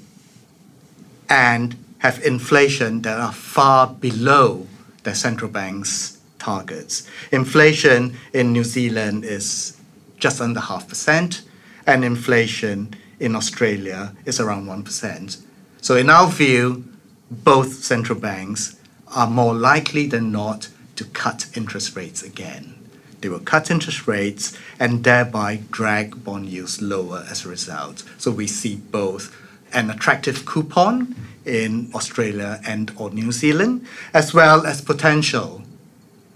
and 1.30 1.76
have 1.98 2.22
inflation 2.24 3.02
that 3.02 3.18
are 3.18 3.32
far 3.32 3.86
below 3.86 4.66
the 5.04 5.14
central 5.14 5.50
bank's 5.50 6.18
targets. 6.38 7.08
Inflation 7.30 8.16
in 8.34 8.52
New 8.52 8.64
Zealand 8.64 9.24
is 9.24 9.76
just 10.18 10.40
under 10.40 10.60
half 10.60 10.88
percent, 10.88 11.42
and 11.86 12.04
inflation 12.04 12.94
in 13.20 13.36
Australia 13.36 14.12
is 14.24 14.40
around 14.40 14.66
1%. 14.66 15.42
So, 15.80 15.96
in 15.96 16.10
our 16.10 16.28
view, 16.28 16.84
both 17.30 17.84
central 17.84 18.18
banks 18.18 18.76
are 19.14 19.28
more 19.28 19.54
likely 19.54 20.06
than 20.06 20.32
not 20.32 20.68
to 20.96 21.04
cut 21.04 21.46
interest 21.54 21.96
rates 21.96 22.22
again. 22.22 22.74
They 23.20 23.28
will 23.28 23.40
cut 23.40 23.70
interest 23.70 24.06
rates 24.06 24.56
and 24.78 25.04
thereby 25.04 25.60
drag 25.70 26.24
bond 26.24 26.46
yields 26.46 26.80
lower 26.80 27.24
as 27.30 27.44
a 27.44 27.48
result. 27.48 28.04
So, 28.18 28.30
we 28.30 28.46
see 28.46 28.76
both 28.76 29.36
an 29.72 29.90
attractive 29.90 30.44
coupon 30.44 31.14
in 31.44 31.90
Australia 31.94 32.60
and 32.66 32.92
or 32.96 33.10
New 33.10 33.32
Zealand, 33.32 33.86
as 34.12 34.34
well 34.34 34.66
as 34.66 34.80
potential 34.80 35.62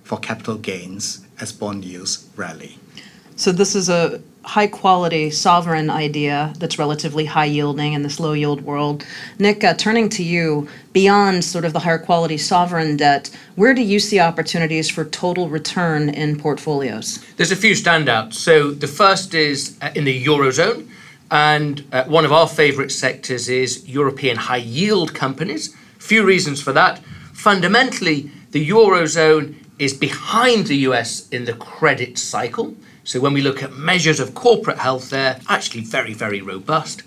for 0.02 0.18
capital 0.18 0.56
gains 0.56 1.24
as 1.40 1.52
bond 1.52 1.84
yields 1.84 2.28
rally. 2.36 2.78
So 3.36 3.52
this 3.52 3.74
is 3.74 3.88
a 3.88 4.20
high 4.44 4.66
quality 4.66 5.30
sovereign 5.30 5.90
idea 5.90 6.52
that's 6.58 6.78
relatively 6.78 7.24
high 7.24 7.46
yielding 7.46 7.94
in 7.94 8.02
this 8.02 8.20
low 8.20 8.32
yield 8.32 8.60
world. 8.60 9.04
Nick, 9.38 9.64
uh, 9.64 9.74
turning 9.74 10.08
to 10.10 10.22
you, 10.22 10.68
beyond 10.92 11.42
sort 11.44 11.64
of 11.64 11.72
the 11.72 11.78
higher 11.78 11.98
quality 11.98 12.36
sovereign 12.36 12.96
debt, 12.96 13.30
where 13.56 13.74
do 13.74 13.82
you 13.82 13.98
see 13.98 14.20
opportunities 14.20 14.90
for 14.90 15.04
total 15.06 15.48
return 15.48 16.10
in 16.10 16.38
portfolios? 16.38 17.24
There's 17.36 17.52
a 17.52 17.56
few 17.56 17.72
standouts. 17.72 18.34
So 18.34 18.70
the 18.70 18.86
first 18.86 19.34
is 19.34 19.76
uh, 19.80 19.90
in 19.94 20.04
the 20.04 20.24
Eurozone. 20.24 20.88
And 21.34 21.84
uh, 21.90 22.04
one 22.04 22.24
of 22.24 22.30
our 22.30 22.46
favourite 22.46 22.92
sectors 22.92 23.48
is 23.48 23.88
European 23.88 24.36
high 24.36 24.58
yield 24.58 25.14
companies. 25.14 25.74
Few 25.98 26.24
reasons 26.24 26.62
for 26.62 26.72
that. 26.74 27.00
Fundamentally, 27.32 28.30
the 28.52 28.68
Eurozone 28.68 29.56
is 29.80 29.92
behind 29.92 30.68
the 30.68 30.76
US 30.88 31.28
in 31.30 31.44
the 31.44 31.54
credit 31.54 32.18
cycle. 32.18 32.76
So 33.02 33.18
when 33.18 33.32
we 33.32 33.40
look 33.40 33.64
at 33.64 33.72
measures 33.72 34.20
of 34.20 34.36
corporate 34.36 34.78
health, 34.78 35.10
they're 35.10 35.40
actually 35.48 35.82
very, 35.82 36.14
very 36.14 36.40
robust. 36.40 37.02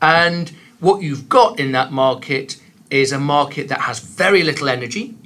And 0.00 0.52
what 0.78 1.02
you've 1.02 1.28
got 1.28 1.58
in 1.58 1.72
that 1.72 1.90
market 1.90 2.60
is 2.88 3.10
a 3.10 3.18
market 3.18 3.66
that 3.66 3.80
has 3.80 3.98
very 3.98 4.44
little 4.44 4.68
energy, 4.68 5.16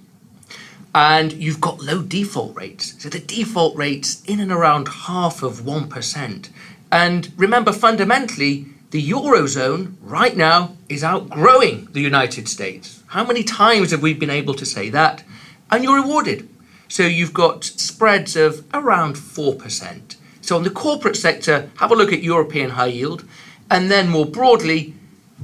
and 0.94 1.30
you've 1.34 1.60
got 1.60 1.82
low 1.82 2.00
default 2.00 2.56
rates. 2.56 2.94
So 3.02 3.10
the 3.10 3.18
default 3.18 3.76
rate's 3.76 4.24
in 4.24 4.40
and 4.40 4.50
around 4.50 4.88
half 4.88 5.42
of 5.42 5.60
1%. 5.60 6.48
And 6.90 7.32
remember, 7.36 7.72
fundamentally, 7.72 8.66
the 8.90 9.10
Eurozone 9.10 9.94
right 10.00 10.36
now 10.36 10.76
is 10.88 11.02
outgrowing 11.02 11.88
the 11.92 12.00
United 12.00 12.48
States. 12.48 13.02
How 13.08 13.24
many 13.24 13.42
times 13.42 13.90
have 13.90 14.02
we 14.02 14.14
been 14.14 14.30
able 14.30 14.54
to 14.54 14.64
say 14.64 14.90
that? 14.90 15.24
And 15.70 15.82
you're 15.82 16.00
rewarded. 16.00 16.48
So 16.88 17.02
you've 17.02 17.34
got 17.34 17.64
spreads 17.64 18.36
of 18.36 18.64
around 18.72 19.16
4%. 19.16 20.16
So 20.40 20.56
on 20.56 20.62
the 20.62 20.70
corporate 20.70 21.16
sector, 21.16 21.70
have 21.78 21.90
a 21.90 21.96
look 21.96 22.12
at 22.12 22.22
European 22.22 22.70
high 22.70 22.86
yield. 22.86 23.24
And 23.68 23.90
then 23.90 24.08
more 24.08 24.26
broadly, 24.26 24.94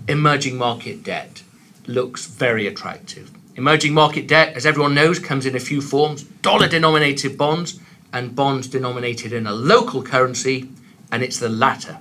emerging 0.06 0.56
market 0.56 1.02
debt 1.02 1.42
looks 1.86 2.26
very 2.26 2.68
attractive. 2.68 3.32
Emerging 3.56 3.92
market 3.92 4.28
debt, 4.28 4.56
as 4.56 4.64
everyone 4.64 4.94
knows, 4.94 5.18
comes 5.18 5.44
in 5.44 5.56
a 5.56 5.60
few 5.60 5.82
forms 5.82 6.22
dollar 6.22 6.68
denominated 6.68 7.36
bonds 7.36 7.80
and 8.12 8.36
bonds 8.36 8.68
denominated 8.68 9.32
in 9.32 9.46
a 9.46 9.52
local 9.52 10.02
currency 10.02 10.68
and 11.12 11.22
it's 11.22 11.38
the 11.38 11.48
latter. 11.48 11.98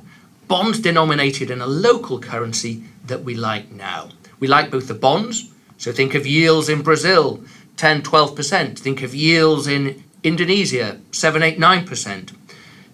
Bonds 0.47 0.79
denominated 0.79 1.51
in 1.51 1.61
a 1.61 1.67
local 1.67 2.19
currency 2.19 2.83
that 3.05 3.23
we 3.23 3.35
like 3.35 3.71
now. 3.71 4.09
We 4.39 4.47
like 4.47 4.71
both 4.71 4.87
the 4.87 4.95
bonds, 4.95 5.51
so 5.77 5.91
think 5.91 6.15
of 6.15 6.25
yields 6.25 6.69
in 6.69 6.81
Brazil, 6.81 7.43
10, 7.77 8.01
12%. 8.01 8.79
Think 8.79 9.01
of 9.01 9.13
yields 9.13 9.67
in 9.67 10.03
Indonesia, 10.23 10.99
7, 11.11 11.43
8, 11.43 11.59
9%. 11.59 12.35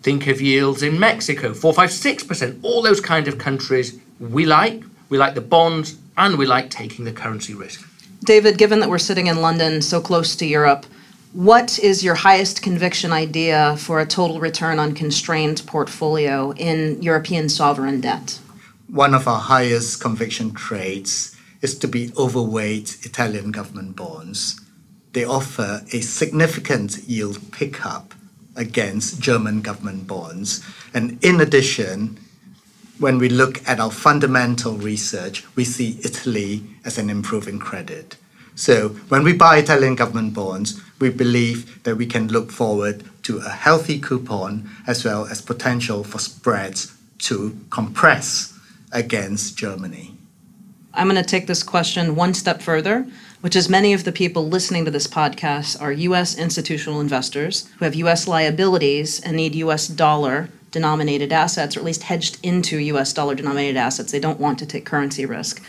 Think 0.01 0.27
of 0.27 0.41
yields 0.41 0.83
in 0.83 0.99
Mexico, 0.99 1.53
4, 1.53 1.73
5, 1.73 1.89
6%. 1.89 2.59
All 2.63 2.81
those 2.81 3.01
kind 3.01 3.27
of 3.27 3.37
countries 3.37 3.99
we 4.19 4.45
like. 4.45 4.83
We 5.09 5.17
like 5.17 5.35
the 5.35 5.41
bonds 5.41 5.97
and 6.17 6.37
we 6.37 6.45
like 6.45 6.69
taking 6.69 7.05
the 7.05 7.11
currency 7.11 7.53
risk. 7.53 7.85
David, 8.23 8.57
given 8.57 8.79
that 8.79 8.89
we're 8.89 8.97
sitting 8.97 9.27
in 9.27 9.41
London, 9.41 9.81
so 9.81 10.01
close 10.01 10.35
to 10.37 10.45
Europe, 10.45 10.85
what 11.37 11.77
is 11.77 12.03
your 12.03 12.15
highest 12.15 12.63
conviction 12.63 13.11
idea 13.11 13.77
for 13.77 13.99
a 13.99 14.05
total 14.07 14.39
return 14.39 14.79
unconstrained 14.79 15.61
portfolio 15.67 16.51
in 16.53 16.99
European 16.99 17.47
sovereign 17.47 18.01
debt? 18.01 18.39
One 18.87 19.13
of 19.13 19.27
our 19.27 19.39
highest 19.39 20.01
conviction 20.01 20.51
traits 20.55 21.37
is 21.61 21.77
to 21.77 21.87
be 21.87 22.11
overweight 22.17 23.05
Italian 23.05 23.51
government 23.51 23.95
bonds. 23.95 24.59
They 25.13 25.25
offer 25.25 25.83
a 25.93 26.01
significant 26.01 27.03
yield 27.03 27.51
pickup 27.51 28.15
against 28.55 29.21
German 29.21 29.61
government 29.61 30.07
bonds. 30.07 30.65
And 30.91 31.23
in 31.23 31.39
addition, 31.39 32.17
when 32.97 33.19
we 33.19 33.29
look 33.29 33.61
at 33.69 33.79
our 33.79 33.91
fundamental 33.91 34.73
research, 34.73 35.45
we 35.55 35.65
see 35.65 35.99
Italy 36.03 36.63
as 36.83 36.97
an 36.97 37.11
improving 37.11 37.59
credit. 37.59 38.17
So 38.55 38.89
when 39.09 39.23
we 39.23 39.33
buy 39.33 39.57
Italian 39.57 39.93
government 39.93 40.33
bonds, 40.33 40.81
we 40.99 41.09
believe 41.09 41.83
that 41.83 41.95
we 41.95 42.05
can 42.05 42.27
look 42.27 42.51
forward 42.51 43.03
to 43.23 43.37
a 43.37 43.49
healthy 43.49 43.99
coupon 43.99 44.69
as 44.85 45.03
well 45.03 45.25
as 45.25 45.41
potential 45.41 46.03
for 46.03 46.19
spreads 46.19 46.93
to 47.19 47.57
compress 47.69 48.57
against 48.91 49.57
Germany. 49.57 50.13
I'm 50.93 51.07
going 51.07 51.21
to 51.21 51.29
take 51.29 51.45
this 51.45 51.61
question 51.61 52.15
one 52.15 52.33
step 52.33 52.61
further, 52.61 53.05
which 53.41 53.55
is 53.55 53.69
many 53.69 53.93
of 53.93 54.03
the 54.03 54.11
people 54.11 54.47
listening 54.47 54.85
to 54.85 54.91
this 54.91 55.07
podcast 55.07 55.79
are 55.79 55.91
US 55.91 56.35
institutional 56.37 56.99
investors 56.99 57.69
who 57.77 57.85
have 57.85 57.93
US 57.95 58.27
liabilities 58.27 59.19
and 59.19 59.37
need 59.37 59.53
US 59.55 59.87
dollar 59.87 60.49
denominated 60.71 61.31
assets, 61.31 61.75
or 61.75 61.81
at 61.81 61.85
least 61.85 62.03
hedged 62.03 62.39
into 62.41 62.79
US 62.79 63.13
dollar 63.13 63.35
denominated 63.35 63.77
assets. 63.77 64.11
They 64.11 64.19
don't 64.19 64.39
want 64.39 64.57
to 64.59 64.65
take 64.65 64.85
currency 64.85 65.25
risk. 65.25 65.61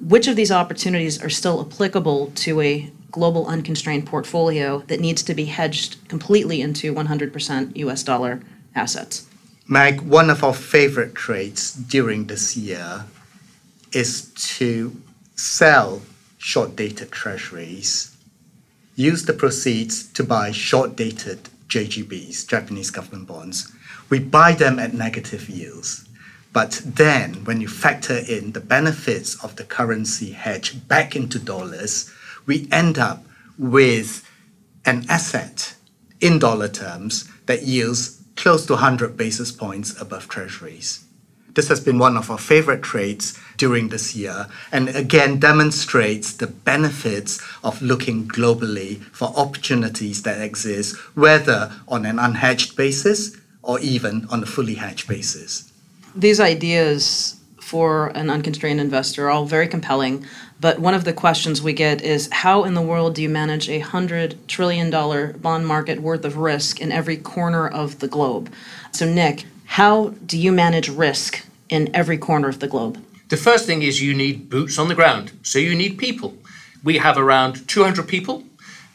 Which 0.00 0.28
of 0.28 0.36
these 0.36 0.52
opportunities 0.52 1.20
are 1.20 1.28
still 1.28 1.60
applicable 1.60 2.32
to 2.36 2.60
a 2.60 2.90
global 3.10 3.46
unconstrained 3.46 4.06
portfolio 4.06 4.78
that 4.88 5.00
needs 5.00 5.22
to 5.22 5.34
be 5.34 5.46
hedged 5.46 6.08
completely 6.08 6.60
into 6.60 6.94
100% 6.94 7.76
US 7.76 8.02
dollar 8.02 8.40
assets? 8.74 9.26
Meg, 9.66 10.00
one 10.00 10.30
of 10.30 10.42
our 10.42 10.54
favorite 10.54 11.14
trades 11.14 11.72
during 11.72 12.26
this 12.26 12.56
year 12.56 13.04
is 13.92 14.32
to 14.56 14.94
sell 15.36 16.02
short 16.38 16.76
dated 16.76 17.10
treasuries, 17.10 18.16
use 18.96 19.24
the 19.24 19.32
proceeds 19.32 20.10
to 20.12 20.24
buy 20.24 20.50
short 20.50 20.96
dated 20.96 21.48
JGBs, 21.68 22.48
Japanese 22.48 22.90
government 22.90 23.28
bonds. 23.28 23.70
We 24.08 24.20
buy 24.20 24.52
them 24.52 24.78
at 24.78 24.94
negative 24.94 25.48
yields. 25.48 26.08
But 26.52 26.80
then, 26.84 27.44
when 27.44 27.60
you 27.60 27.68
factor 27.68 28.16
in 28.16 28.52
the 28.52 28.60
benefits 28.60 29.42
of 29.44 29.56
the 29.56 29.64
currency 29.64 30.30
hedge 30.32 30.88
back 30.88 31.14
into 31.14 31.38
dollars, 31.38 32.10
we 32.48 32.66
end 32.72 32.98
up 32.98 33.24
with 33.56 34.28
an 34.84 35.04
asset 35.08 35.76
in 36.20 36.40
dollar 36.40 36.66
terms 36.66 37.30
that 37.46 37.62
yields 37.62 38.20
close 38.34 38.66
to 38.66 38.72
100 38.72 39.16
basis 39.16 39.52
points 39.52 40.00
above 40.00 40.28
treasuries. 40.28 41.04
This 41.54 41.68
has 41.68 41.80
been 41.80 41.98
one 41.98 42.16
of 42.16 42.30
our 42.30 42.38
favorite 42.38 42.82
trades 42.82 43.38
during 43.56 43.88
this 43.88 44.14
year, 44.14 44.46
and 44.72 44.88
again 44.88 45.38
demonstrates 45.38 46.32
the 46.32 46.46
benefits 46.46 47.40
of 47.62 47.82
looking 47.82 48.28
globally 48.28 49.02
for 49.12 49.28
opportunities 49.36 50.22
that 50.22 50.40
exist, 50.40 50.96
whether 51.14 51.72
on 51.88 52.06
an 52.06 52.16
unhedged 52.16 52.76
basis 52.76 53.36
or 53.62 53.80
even 53.80 54.26
on 54.30 54.42
a 54.42 54.46
fully 54.46 54.74
hedged 54.74 55.08
basis. 55.08 55.70
These 56.14 56.40
ideas 56.40 57.38
for 57.68 58.08
an 58.16 58.30
unconstrained 58.30 58.80
investor 58.80 59.26
are 59.26 59.30
all 59.30 59.44
very 59.44 59.68
compelling. 59.68 60.24
But 60.60 60.80
one 60.80 60.94
of 60.94 61.04
the 61.04 61.12
questions 61.12 61.62
we 61.62 61.72
get 61.72 62.02
is 62.02 62.28
how 62.32 62.64
in 62.64 62.74
the 62.74 62.82
world 62.82 63.14
do 63.14 63.22
you 63.22 63.28
manage 63.28 63.68
a 63.68 63.80
$100 63.80 64.46
trillion 64.48 64.90
bond 64.90 65.66
market 65.66 66.00
worth 66.00 66.24
of 66.24 66.36
risk 66.36 66.80
in 66.80 66.90
every 66.90 67.16
corner 67.16 67.68
of 67.68 68.00
the 68.00 68.08
globe? 68.08 68.52
So, 68.90 69.06
Nick, 69.06 69.44
how 69.66 70.08
do 70.26 70.36
you 70.36 70.50
manage 70.50 70.88
risk 70.88 71.44
in 71.68 71.94
every 71.94 72.18
corner 72.18 72.48
of 72.48 72.58
the 72.58 72.66
globe? 72.66 73.00
The 73.28 73.36
first 73.36 73.66
thing 73.66 73.82
is 73.82 74.02
you 74.02 74.14
need 74.14 74.50
boots 74.50 74.78
on 74.78 74.88
the 74.88 74.96
ground. 74.96 75.30
So, 75.42 75.60
you 75.60 75.76
need 75.76 75.96
people. 75.96 76.34
We 76.82 76.98
have 76.98 77.18
around 77.18 77.68
200 77.68 78.08
people, 78.08 78.42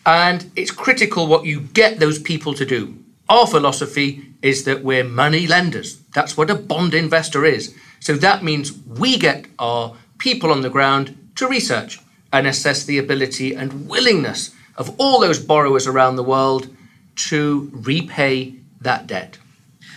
and 0.05 0.51
it's 0.57 0.71
critical 0.71 1.27
what 1.27 1.45
you 1.45 1.61
get 1.61 1.99
those 1.99 2.19
people 2.19 2.53
to 2.55 2.65
do. 2.65 2.97
Our 3.29 3.47
philosophy 3.47 4.33
is 4.41 4.65
that 4.65 4.83
we're 4.83 5.05
money 5.05 5.47
lenders. 5.47 6.01
That's 6.13 6.35
what 6.35 6.49
a 6.49 6.55
bond 6.55 6.93
investor 6.93 7.45
is. 7.45 7.73
So 8.01 8.15
that 8.15 8.43
means 8.43 8.73
we 8.73 9.17
get 9.17 9.45
our 9.59 9.95
people 10.17 10.51
on 10.51 10.61
the 10.61 10.69
ground 10.69 11.17
to 11.35 11.47
research 11.47 11.99
and 12.31 12.47
assess 12.47 12.83
the 12.83 12.97
ability 12.97 13.55
and 13.55 13.87
willingness 13.87 14.53
of 14.75 14.95
all 14.99 15.19
those 15.19 15.39
borrowers 15.39 15.87
around 15.87 16.15
the 16.15 16.23
world 16.23 16.67
to 17.15 17.69
repay 17.73 18.55
that 18.81 19.07
debt. 19.07 19.37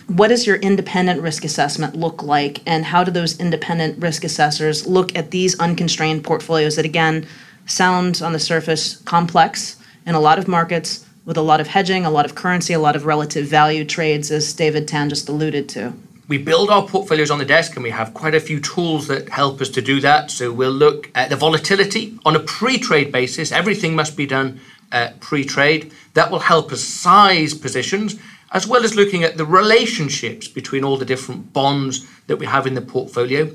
What 0.07 0.29
does 0.29 0.47
your 0.47 0.55
independent 0.57 1.21
risk 1.21 1.43
assessment 1.43 1.95
look 1.95 2.23
like, 2.23 2.61
and 2.65 2.85
how 2.85 3.03
do 3.03 3.11
those 3.11 3.39
independent 3.39 4.01
risk 4.01 4.23
assessors 4.23 4.87
look 4.87 5.15
at 5.17 5.31
these 5.31 5.59
unconstrained 5.59 6.23
portfolios 6.23 6.77
that, 6.77 6.85
again, 6.85 7.27
sound 7.65 8.21
on 8.23 8.31
the 8.31 8.39
surface 8.39 8.97
complex 9.01 9.75
in 10.05 10.15
a 10.15 10.19
lot 10.19 10.39
of 10.39 10.47
markets 10.47 11.05
with 11.25 11.35
a 11.35 11.41
lot 11.41 11.59
of 11.59 11.67
hedging, 11.67 12.05
a 12.05 12.09
lot 12.09 12.25
of 12.25 12.35
currency, 12.35 12.71
a 12.71 12.79
lot 12.79 12.95
of 12.95 13.05
relative 13.05 13.47
value 13.47 13.83
trades, 13.83 14.31
as 14.31 14.53
David 14.53 14.87
Tan 14.87 15.09
just 15.09 15.27
alluded 15.27 15.67
to? 15.69 15.91
We 16.27 16.37
build 16.37 16.69
our 16.69 16.85
portfolios 16.85 17.31
on 17.31 17.39
the 17.39 17.45
desk 17.45 17.75
and 17.75 17.83
we 17.83 17.89
have 17.89 18.13
quite 18.13 18.35
a 18.35 18.39
few 18.39 18.59
tools 18.59 19.07
that 19.07 19.29
help 19.29 19.61
us 19.61 19.69
to 19.69 19.81
do 19.81 20.01
that. 20.01 20.29
So 20.29 20.51
we'll 20.51 20.71
look 20.71 21.09
at 21.15 21.29
the 21.29 21.37
volatility 21.37 22.19
on 22.25 22.35
a 22.35 22.39
pre 22.39 22.77
trade 22.77 23.11
basis. 23.11 23.51
Everything 23.51 23.95
must 23.95 24.17
be 24.17 24.25
done 24.25 24.59
uh, 24.91 25.11
pre 25.19 25.45
trade. 25.45 25.93
That 26.15 26.29
will 26.29 26.39
help 26.39 26.71
us 26.71 26.83
size 26.83 27.53
positions 27.53 28.17
as 28.51 28.67
well 28.67 28.83
as 28.83 28.95
looking 28.95 29.23
at 29.23 29.37
the 29.37 29.45
relationships 29.45 30.47
between 30.47 30.83
all 30.83 30.97
the 30.97 31.05
different 31.05 31.51
bonds 31.53 32.07
that 32.27 32.37
we 32.37 32.45
have 32.45 32.65
in 32.65 32.73
the 32.73 32.81
portfolio. 32.81 33.51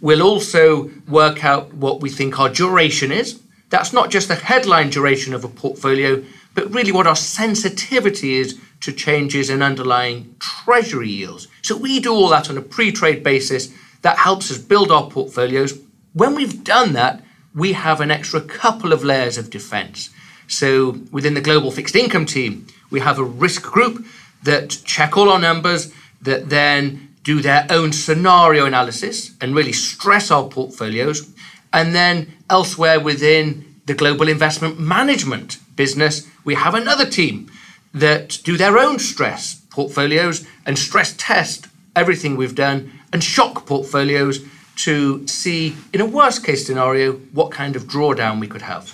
We'll 0.00 0.22
also 0.22 0.90
work 1.08 1.44
out 1.44 1.74
what 1.74 2.00
we 2.00 2.10
think 2.10 2.38
our 2.38 2.48
duration 2.48 3.12
is. 3.12 3.40
That's 3.70 3.92
not 3.92 4.10
just 4.10 4.28
the 4.28 4.34
headline 4.34 4.90
duration 4.90 5.34
of 5.34 5.44
a 5.44 5.48
portfolio, 5.48 6.24
but 6.60 6.74
really 6.74 6.92
what 6.92 7.06
our 7.06 7.16
sensitivity 7.16 8.34
is 8.34 8.60
to 8.80 8.92
changes 8.92 9.48
in 9.48 9.62
underlying 9.62 10.36
treasury 10.40 11.08
yields. 11.08 11.48
So 11.62 11.74
we 11.74 12.00
do 12.00 12.12
all 12.12 12.28
that 12.28 12.50
on 12.50 12.58
a 12.58 12.60
pre 12.60 12.92
trade 12.92 13.24
basis. 13.24 13.72
That 14.02 14.18
helps 14.18 14.50
us 14.50 14.58
build 14.58 14.92
our 14.92 15.08
portfolios. 15.08 15.78
When 16.12 16.34
we've 16.34 16.62
done 16.62 16.92
that, 16.92 17.22
we 17.54 17.72
have 17.72 18.02
an 18.02 18.10
extra 18.10 18.42
couple 18.42 18.92
of 18.92 19.02
layers 19.02 19.38
of 19.38 19.48
defense. 19.48 20.10
So 20.48 20.98
within 21.10 21.32
the 21.32 21.40
global 21.40 21.70
fixed 21.70 21.96
income 21.96 22.26
team, 22.26 22.66
we 22.90 23.00
have 23.00 23.18
a 23.18 23.24
risk 23.24 23.62
group 23.62 24.04
that 24.42 24.82
check 24.84 25.16
all 25.16 25.30
our 25.30 25.40
numbers, 25.40 25.90
that 26.20 26.50
then 26.50 27.14
do 27.22 27.40
their 27.40 27.66
own 27.70 27.90
scenario 27.90 28.66
analysis 28.66 29.34
and 29.40 29.54
really 29.54 29.72
stress 29.72 30.30
our 30.30 30.46
portfolios. 30.46 31.26
And 31.72 31.94
then 31.94 32.34
elsewhere 32.50 33.00
within 33.00 33.76
the 33.86 33.94
global 33.94 34.28
investment 34.28 34.78
management 34.78 35.56
business, 35.84 36.28
we 36.44 36.54
have 36.54 36.74
another 36.74 37.06
team 37.18 37.50
that 37.94 38.26
do 38.44 38.54
their 38.62 38.76
own 38.76 38.98
stress 38.98 39.42
portfolios 39.70 40.36
and 40.66 40.78
stress 40.78 41.14
test 41.16 41.68
everything 41.96 42.36
we've 42.36 42.54
done 42.54 42.78
and 43.12 43.24
shock 43.24 43.54
portfolios 43.64 44.36
to 44.76 45.26
see, 45.26 45.74
in 45.94 46.00
a 46.02 46.10
worst 46.18 46.44
case 46.44 46.66
scenario, 46.66 47.12
what 47.38 47.50
kind 47.50 47.76
of 47.76 47.84
drawdown 47.84 48.40
we 48.40 48.46
could 48.46 48.60
have. 48.62 48.84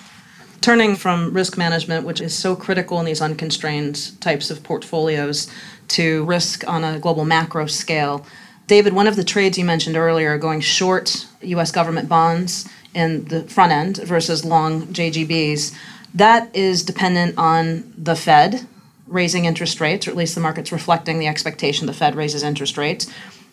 Turning 0.61 0.95
from 0.95 1.33
risk 1.33 1.59
management, 1.59 2.07
which 2.07 2.21
is 2.21 2.33
so 2.45 2.55
critical 2.55 3.01
in 3.01 3.05
these 3.07 3.21
unconstrained 3.21 3.97
types 4.21 4.51
of 4.53 4.63
portfolios, 4.63 5.51
to 5.89 6.25
risk 6.25 6.67
on 6.69 6.85
a 6.85 7.01
global 7.01 7.25
macro 7.25 7.67
scale. 7.67 8.25
David, 8.69 8.93
one 8.93 9.09
of 9.09 9.17
the 9.17 9.25
trades 9.25 9.59
you 9.59 9.65
mentioned 9.65 9.97
earlier, 9.97 10.39
going 10.39 10.61
short 10.61 11.27
US 11.41 11.73
government 11.73 12.09
bonds 12.09 12.69
in 12.95 13.27
the 13.27 13.43
front 13.43 13.73
end 13.73 13.99
versus 13.99 14.45
long 14.45 14.87
JGBs, 14.87 15.75
that 16.17 16.55
is 16.57 16.83
dependent 16.83 17.37
on 17.37 17.93
the 17.97 18.17
Fed 18.17 18.67
raising 19.07 19.45
interest 19.45 19.81
rates, 19.81 20.09
or 20.09 20.11
at 20.11 20.17
least 20.17 20.35
the 20.35 20.41
market's 20.41 20.73
reflecting 20.73 21.19
the 21.19 21.29
expectation 21.29 21.87
the 21.87 21.93
Fed 21.93 22.17
raises 22.17 22.43
interest 22.43 22.77
rates, 22.77 23.07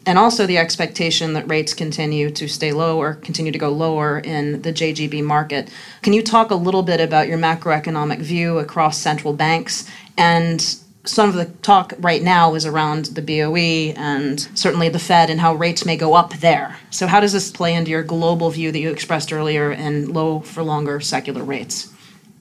and 0.05 0.17
also 0.17 0.45
the 0.45 0.57
expectation 0.57 1.33
that 1.33 1.47
rates 1.47 1.73
continue 1.73 2.31
to 2.31 2.47
stay 2.47 2.71
low 2.71 2.99
or 2.99 3.15
continue 3.15 3.51
to 3.51 3.59
go 3.59 3.69
lower 3.69 4.19
in 4.19 4.61
the 4.61 4.73
JGB 4.73 5.23
market. 5.23 5.69
Can 6.01 6.13
you 6.13 6.23
talk 6.23 6.51
a 6.51 6.55
little 6.55 6.83
bit 6.83 6.99
about 6.99 7.27
your 7.27 7.37
macroeconomic 7.37 8.19
view 8.19 8.57
across 8.57 8.97
central 8.97 9.33
banks 9.33 9.89
and 10.17 10.77
some 11.05 11.27
of 11.27 11.35
the 11.35 11.45
talk 11.61 11.93
right 11.99 12.23
now 12.23 12.55
is 12.55 12.65
around 12.65 13.07
the 13.07 13.21
BOE 13.21 13.93
and 13.99 14.39
certainly 14.55 14.87
the 14.87 14.99
Fed 14.99 15.29
and 15.29 15.41
how 15.41 15.53
rates 15.53 15.85
may 15.85 15.97
go 15.97 16.13
up 16.13 16.33
there. 16.35 16.77
So, 16.91 17.07
how 17.07 17.19
does 17.19 17.33
this 17.33 17.51
play 17.51 17.73
into 17.73 17.91
your 17.91 18.03
global 18.03 18.49
view 18.49 18.71
that 18.71 18.79
you 18.79 18.89
expressed 18.89 19.33
earlier 19.33 19.73
in 19.73 20.13
low 20.13 20.39
for 20.39 20.63
longer 20.63 21.01
secular 21.01 21.43
rates? 21.43 21.93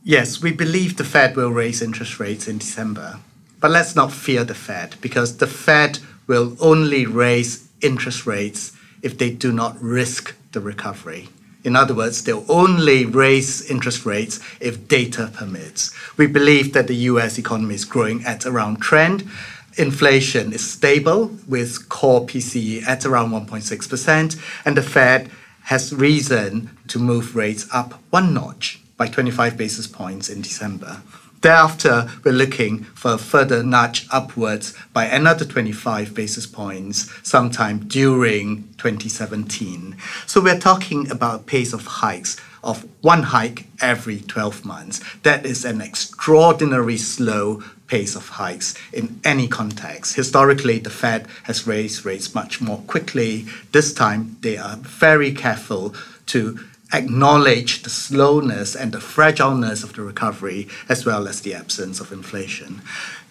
Yes, 0.05 0.43
we 0.43 0.51
believe 0.51 0.97
the 0.97 1.05
Fed 1.05 1.37
will 1.37 1.53
raise 1.53 1.81
interest 1.81 2.19
rates 2.19 2.49
in 2.49 2.59
December. 2.59 3.21
But 3.61 3.71
let's 3.71 3.95
not 3.95 4.11
fear 4.11 4.43
the 4.43 4.55
Fed 4.55 4.97
because 5.01 5.37
the 5.37 5.47
Fed 5.47 6.01
will 6.27 6.57
only 6.59 7.07
raise 7.07 7.69
interest 7.81 8.27
rates 8.27 8.73
if 9.01 9.17
they 9.17 9.31
do 9.31 9.53
not 9.53 9.81
risk 9.81 10.35
the 10.51 10.61
recovery. 10.61 11.29
In 11.62 11.77
other 11.77 11.95
words, 11.95 12.25
they'll 12.25 12.45
only 12.49 13.07
raise 13.07 13.71
interest 13.71 14.05
rates 14.05 14.41
if 14.61 14.88
data 14.88 15.31
permits. 15.33 15.95
We 16.17 16.27
believe 16.27 16.73
that 16.73 16.88
the 16.88 17.07
US 17.12 17.38
economy 17.38 17.77
is 17.77 17.85
growing 17.85 18.25
at 18.25 18.45
around 18.45 18.83
trend. 18.83 19.31
Inflation 19.79 20.53
is 20.53 20.69
stable 20.69 21.31
with 21.47 21.88
core 21.88 22.27
PCE 22.27 22.85
at 22.88 23.07
around 23.07 23.31
1.6%, 23.31 24.37
and 24.65 24.77
the 24.77 24.83
Fed 24.83 25.31
has 25.67 25.95
reason 25.95 26.77
to 26.88 26.99
move 26.99 27.37
rates 27.37 27.69
up 27.71 28.03
one 28.11 28.35
notch 28.35 28.82
by 29.03 29.09
25 29.09 29.57
basis 29.57 29.88
points 29.88 30.29
in 30.29 30.43
December. 30.43 31.03
Thereafter, 31.41 32.09
we're 32.23 32.31
looking 32.31 32.85
for 32.85 33.15
a 33.15 33.19
further 33.19 33.65
nudge 33.65 34.07
upwards 34.12 34.75
by 34.93 35.07
another 35.07 35.45
25 35.45 36.15
basis 36.15 36.47
points 36.47 37.11
sometime 37.29 37.81
during 37.88 38.62
2017. 38.79 39.97
So 40.27 40.41
we're 40.41 40.61
talking 40.61 41.11
about 41.11 41.41
a 41.41 41.43
pace 41.43 41.73
of 41.73 41.85
hikes 41.85 42.37
of 42.62 42.87
one 43.01 43.25
hike 43.25 43.67
every 43.81 44.21
12 44.21 44.65
months. 44.65 45.01
That 45.25 45.45
is 45.45 45.65
an 45.65 45.81
extraordinary 45.81 46.97
slow 46.97 47.61
pace 47.88 48.15
of 48.15 48.29
hikes 48.29 48.77
in 48.93 49.19
any 49.25 49.49
context. 49.49 50.15
Historically, 50.15 50.79
the 50.79 50.91
Fed 50.91 51.27
has 51.43 51.67
raised 51.67 52.05
rates 52.05 52.37
much 52.37 52.61
more 52.61 52.79
quickly. 52.87 53.47
This 53.73 53.93
time, 53.93 54.37
they 54.43 54.59
are 54.59 54.77
very 54.77 55.33
careful 55.33 55.93
to 56.27 56.61
acknowledge 56.93 57.83
the 57.83 57.91
slowness 57.91 58.75
and 58.75 58.93
the 58.93 58.99
fragileness 58.99 59.83
of 59.83 59.95
the 59.95 60.03
recovery 60.03 60.69
as 60.89 61.07
well 61.07 61.27
as 61.27 61.41
the 61.41 61.55
absence 61.55 62.01
of 62.01 62.13
inflation. 62.13 62.83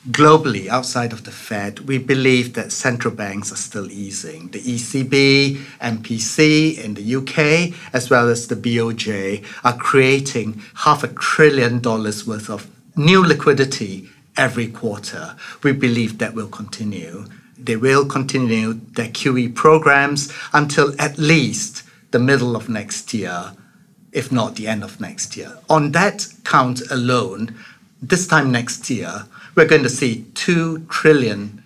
globally, 0.09 0.67
outside 0.67 1.13
of 1.13 1.25
the 1.25 1.31
Fed, 1.31 1.81
we 1.81 1.99
believe 1.99 2.53
that 2.53 2.71
central 2.71 3.13
banks 3.13 3.51
are 3.51 3.55
still 3.69 3.91
easing. 3.91 4.47
The 4.47 4.59
ECB, 4.59 5.57
MPC 5.79 6.83
in 6.83 6.95
the 6.95 7.15
UK, 7.17 7.77
as 7.93 8.09
well 8.09 8.27
as 8.27 8.47
the 8.47 8.55
BOJ, 8.55 9.45
are 9.63 9.77
creating 9.77 10.61
half 10.73 11.03
a 11.03 11.07
trillion 11.07 11.79
dollars 11.79 12.25
worth 12.25 12.49
of 12.49 12.67
new 12.95 13.23
liquidity 13.23 14.09
every 14.37 14.67
quarter. 14.67 15.35
We 15.61 15.71
believe 15.73 16.17
that 16.17 16.33
will 16.33 16.47
continue. 16.47 17.25
They 17.57 17.75
will 17.75 18.05
continue 18.05 18.73
their 18.73 19.09
QE 19.09 19.53
programs 19.53 20.33
until 20.51 20.99
at 20.99 21.19
least 21.19 21.83
the 22.11 22.19
middle 22.19 22.55
of 22.55 22.69
next 22.69 23.13
year, 23.13 23.53
if 24.11 24.31
not 24.31 24.55
the 24.55 24.67
end 24.67 24.83
of 24.83 24.99
next 24.99 25.35
year. 25.35 25.57
On 25.69 25.91
that 25.91 26.27
count 26.43 26.81
alone, 26.91 27.55
this 28.01 28.27
time 28.27 28.51
next 28.51 28.89
year, 28.89 29.25
we're 29.55 29.67
going 29.67 29.83
to 29.83 29.89
see 29.89 30.25
2 30.35 30.85
trillion 30.89 31.63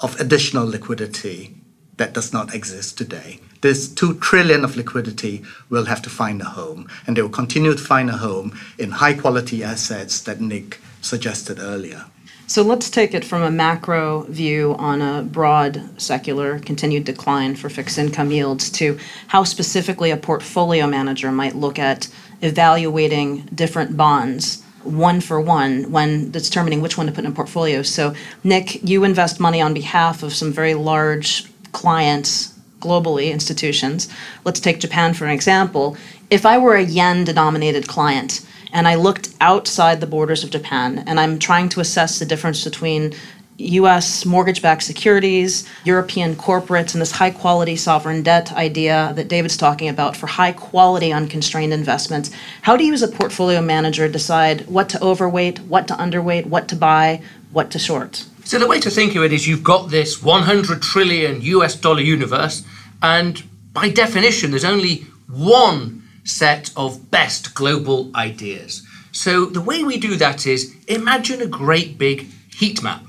of 0.00 0.18
additional 0.20 0.66
liquidity 0.66 1.54
that 1.96 2.12
does 2.12 2.32
not 2.32 2.54
exist 2.54 2.98
today. 2.98 3.40
This 3.60 3.88
2 3.88 4.18
trillion 4.18 4.64
of 4.64 4.76
liquidity 4.76 5.42
will 5.70 5.84
have 5.84 6.02
to 6.02 6.10
find 6.10 6.40
a 6.42 6.44
home, 6.44 6.88
and 7.06 7.16
they 7.16 7.22
will 7.22 7.28
continue 7.28 7.72
to 7.72 7.82
find 7.82 8.10
a 8.10 8.16
home 8.16 8.58
in 8.78 8.90
high 8.90 9.14
quality 9.14 9.62
assets 9.62 10.20
that 10.22 10.40
Nick 10.40 10.80
suggested 11.00 11.58
earlier. 11.60 12.04
So 12.46 12.62
let's 12.62 12.90
take 12.90 13.14
it 13.14 13.24
from 13.24 13.42
a 13.42 13.50
macro 13.50 14.22
view 14.24 14.74
on 14.78 15.00
a 15.00 15.22
broad 15.22 15.82
secular 15.96 16.58
continued 16.58 17.04
decline 17.04 17.56
for 17.56 17.70
fixed 17.70 17.96
income 17.98 18.30
yields 18.30 18.70
to 18.72 18.98
how 19.28 19.44
specifically 19.44 20.10
a 20.10 20.16
portfolio 20.18 20.86
manager 20.86 21.32
might 21.32 21.54
look 21.54 21.78
at 21.78 22.08
evaluating 22.42 23.48
different 23.54 23.96
bonds 23.96 24.62
one 24.82 25.22
for 25.22 25.40
one 25.40 25.90
when 25.90 26.30
determining 26.30 26.82
which 26.82 26.98
one 26.98 27.06
to 27.06 27.12
put 27.12 27.24
in 27.24 27.32
a 27.32 27.34
portfolio. 27.34 27.80
So, 27.80 28.14
Nick, 28.44 28.86
you 28.86 29.04
invest 29.04 29.40
money 29.40 29.62
on 29.62 29.72
behalf 29.72 30.22
of 30.22 30.34
some 30.34 30.52
very 30.52 30.74
large 30.74 31.46
clients 31.72 32.52
globally, 32.80 33.32
institutions. 33.32 34.08
Let's 34.44 34.60
take 34.60 34.80
Japan 34.80 35.14
for 35.14 35.24
an 35.24 35.30
example. 35.30 35.96
If 36.28 36.44
I 36.44 36.58
were 36.58 36.76
a 36.76 36.82
yen 36.82 37.24
denominated 37.24 37.88
client 37.88 38.46
and 38.74 38.88
I 38.88 38.96
looked 38.96 39.30
outside 39.40 40.00
the 40.00 40.06
borders 40.06 40.44
of 40.44 40.50
Japan 40.50 41.04
and 41.06 41.18
I'm 41.18 41.38
trying 41.38 41.68
to 41.70 41.80
assess 41.80 42.18
the 42.18 42.26
difference 42.26 42.64
between 42.64 43.14
US 43.56 44.26
mortgage 44.26 44.60
backed 44.60 44.82
securities, 44.82 45.64
European 45.84 46.34
corporates, 46.34 46.92
and 46.92 47.00
this 47.00 47.12
high 47.12 47.30
quality 47.30 47.76
sovereign 47.76 48.24
debt 48.24 48.52
idea 48.52 49.12
that 49.14 49.28
David's 49.28 49.56
talking 49.56 49.88
about 49.88 50.16
for 50.16 50.26
high 50.26 50.50
quality 50.50 51.12
unconstrained 51.12 51.72
investments. 51.72 52.32
How 52.62 52.76
do 52.76 52.84
you, 52.84 52.92
as 52.92 53.02
a 53.02 53.08
portfolio 53.08 53.62
manager, 53.62 54.08
decide 54.08 54.66
what 54.66 54.88
to 54.88 55.00
overweight, 55.00 55.60
what 55.60 55.86
to 55.86 55.94
underweight, 55.94 56.46
what 56.46 56.66
to 56.68 56.76
buy, 56.76 57.22
what 57.52 57.70
to 57.70 57.78
short? 57.78 58.26
So, 58.44 58.58
the 58.58 58.66
way 58.66 58.80
to 58.80 58.90
think 58.90 59.14
of 59.14 59.22
it 59.22 59.32
is 59.32 59.46
you've 59.46 59.62
got 59.62 59.90
this 59.90 60.20
100 60.20 60.82
trillion 60.82 61.40
US 61.40 61.76
dollar 61.76 62.00
universe, 62.00 62.64
and 63.00 63.40
by 63.72 63.88
definition, 63.88 64.50
there's 64.50 64.64
only 64.64 65.06
one 65.28 66.03
set 66.24 66.70
of 66.76 67.10
best 67.10 67.54
global 67.54 68.10
ideas. 68.14 68.82
So, 69.12 69.46
the 69.46 69.60
way 69.60 69.84
we 69.84 69.98
do 69.98 70.16
that 70.16 70.46
is 70.46 70.74
imagine 70.88 71.40
a 71.40 71.46
great 71.46 71.98
big 71.98 72.26
heat 72.52 72.82
map 72.82 73.04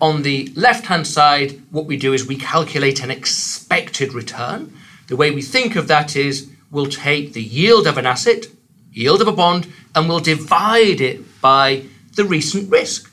on 0.00 0.22
the 0.22 0.52
left 0.54 0.86
hand 0.86 1.06
side, 1.06 1.60
what 1.70 1.86
we 1.86 1.96
do 1.96 2.12
is 2.12 2.26
we 2.26 2.36
calculate 2.36 3.02
an 3.02 3.10
expected 3.10 4.12
return. 4.12 4.72
The 5.08 5.16
way 5.16 5.30
we 5.30 5.42
think 5.42 5.76
of 5.76 5.88
that 5.88 6.16
is 6.16 6.50
we'll 6.70 6.86
take 6.86 7.32
the 7.32 7.42
yield 7.42 7.86
of 7.86 7.96
an 7.96 8.06
asset, 8.06 8.46
yield 8.92 9.22
of 9.22 9.28
a 9.28 9.32
bond, 9.32 9.72
and 9.94 10.08
we'll 10.08 10.20
divide 10.20 11.00
it 11.00 11.40
by 11.40 11.84
the 12.14 12.24
recent 12.24 12.70
risk. 12.70 13.10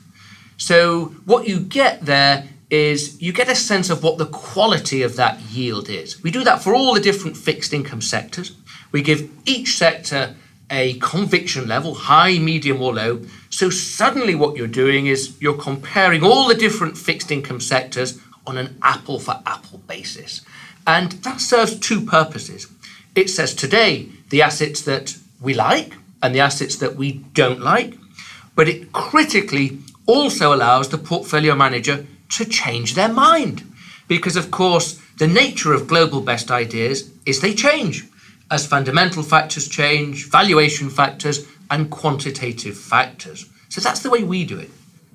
So 0.56 1.06
what 1.24 1.48
you 1.48 1.60
get 1.60 2.02
there 2.02 2.48
is 2.70 3.20
you 3.22 3.32
get 3.32 3.48
a 3.48 3.54
sense 3.54 3.88
of 3.88 4.02
what 4.02 4.18
the 4.18 4.26
quality 4.26 5.02
of 5.02 5.16
that 5.16 5.40
yield 5.40 5.88
is. 5.88 6.22
We 6.22 6.30
do 6.30 6.44
that 6.44 6.62
for 6.62 6.74
all 6.74 6.94
the 6.94 7.00
different 7.00 7.36
fixed 7.36 7.72
income 7.72 8.00
sectors. 8.00 8.56
We 8.94 9.02
give 9.02 9.28
each 9.44 9.76
sector 9.76 10.36
a 10.70 10.94
conviction 11.00 11.66
level, 11.66 11.94
high, 11.94 12.38
medium, 12.38 12.80
or 12.80 12.94
low. 12.94 13.22
So 13.50 13.68
suddenly, 13.68 14.36
what 14.36 14.56
you're 14.56 14.68
doing 14.68 15.08
is 15.08 15.36
you're 15.40 15.58
comparing 15.58 16.22
all 16.22 16.46
the 16.46 16.54
different 16.54 16.96
fixed 16.96 17.32
income 17.32 17.58
sectors 17.58 18.20
on 18.46 18.56
an 18.56 18.78
apple 18.82 19.18
for 19.18 19.42
apple 19.46 19.78
basis. 19.78 20.42
And 20.86 21.10
that 21.24 21.40
serves 21.40 21.76
two 21.76 22.02
purposes. 22.02 22.68
It 23.16 23.28
says 23.30 23.52
today 23.52 24.10
the 24.30 24.42
assets 24.42 24.82
that 24.82 25.16
we 25.40 25.54
like 25.54 25.94
and 26.22 26.32
the 26.32 26.46
assets 26.48 26.76
that 26.76 26.94
we 26.94 27.14
don't 27.34 27.62
like, 27.62 27.98
but 28.54 28.68
it 28.68 28.92
critically 28.92 29.80
also 30.06 30.54
allows 30.54 30.90
the 30.90 30.98
portfolio 30.98 31.56
manager 31.56 32.06
to 32.36 32.44
change 32.44 32.94
their 32.94 33.12
mind. 33.12 33.68
Because, 34.06 34.36
of 34.36 34.52
course, 34.52 35.02
the 35.18 35.26
nature 35.26 35.72
of 35.72 35.88
global 35.88 36.20
best 36.20 36.52
ideas 36.52 37.10
is 37.26 37.40
they 37.40 37.54
change 37.54 38.06
as 38.50 38.66
fundamental 38.66 39.22
factors 39.22 39.68
change, 39.68 40.30
valuation 40.30 40.90
factors, 40.90 41.46
and 41.70 41.90
quantitative 41.90 42.76
factors. 42.76 43.46
So 43.68 43.80
that's 43.80 44.00
the 44.00 44.10
way 44.10 44.22
we 44.22 44.44
do 44.44 44.58
it. 44.58 44.70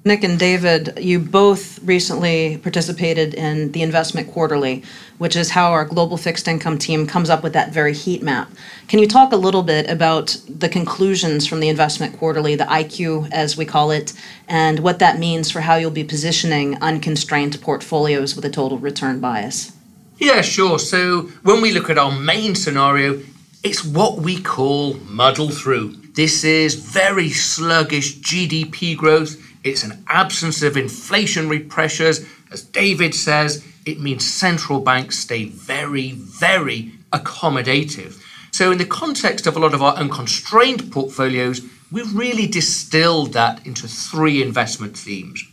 Nick 0.06 0.24
and 0.24 0.40
David, 0.40 0.98
you 0.98 1.20
both 1.20 1.78
recently 1.84 2.58
participated 2.64 3.34
in 3.34 3.74
the 3.74 3.82
Investment 3.82 4.32
Quarterly, 4.32 4.82
which 5.18 5.36
is 5.36 5.50
how 5.50 5.74
our 5.74 5.84
global 5.84 6.16
fixed 6.16 6.48
income 6.48 6.78
team 6.78 7.06
comes 7.06 7.30
up 7.30 7.44
with 7.44 7.52
that 7.52 7.74
very 7.74 7.94
heat 7.94 8.24
map. 8.24 8.50
Can 8.88 9.00
you 9.00 9.08
talk 9.08 9.34
a 9.34 9.36
little 9.36 9.62
bit 9.62 9.90
about 9.90 10.38
the 10.48 10.70
conclusions 10.70 11.46
from 11.46 11.60
the 11.60 11.68
Investment 11.68 12.18
Quarterly, 12.18 12.56
the 12.56 12.64
IQ 12.64 13.30
as 13.34 13.58
we 13.58 13.66
call 13.66 13.92
it, 13.92 14.14
and 14.48 14.80
what 14.80 15.00
that 15.00 15.20
means 15.20 15.52
for 15.52 15.60
how 15.60 15.76
you'll 15.76 15.92
be 15.92 16.06
positioning 16.06 16.82
unconstrained 16.82 17.60
portfolios 17.62 18.38
with 18.38 18.46
a 18.46 18.50
total 18.50 18.78
return 18.78 19.20
bias? 19.20 19.74
Yeah, 20.20 20.42
sure. 20.42 20.80
So 20.80 21.22
when 21.44 21.62
we 21.62 21.72
look 21.72 21.90
at 21.90 21.98
our 21.98 22.12
main 22.12 22.54
scenario, 22.54 23.22
it's 23.64 23.86
what 23.86 24.18
we 24.18 24.42
call 24.42 24.96
muddle 25.06 25.50
through. 25.50 25.96
This 26.14 26.44
is 26.44 26.76
very 26.76 27.30
sluggish 27.30 28.18
GDP 28.20 28.98
growth. 28.98 29.42
It's 29.64 29.84
an 29.84 30.04
absence 30.08 30.62
of 30.62 30.74
inflationary 30.74 31.70
pressures. 31.70 32.26
As 32.52 32.64
David 32.64 33.16
says, 33.16 33.66
it 33.86 34.02
means 34.02 34.30
central 34.30 34.82
banks 34.82 35.18
stay 35.18 35.46
very, 35.46 36.12
very 36.12 36.92
accommodative. 37.14 38.22
So, 38.52 38.74
in 38.74 38.78
the 38.78 38.86
context 38.86 39.48
of 39.48 39.56
a 39.56 39.60
lot 39.60 39.74
of 39.74 39.82
our 39.82 39.96
unconstrained 39.96 40.92
portfolios, 40.92 41.62
we've 41.92 42.14
really 42.14 42.48
distilled 42.48 43.32
that 43.34 43.66
into 43.66 43.88
three 43.88 44.42
investment 44.42 44.98
themes. 44.98 45.46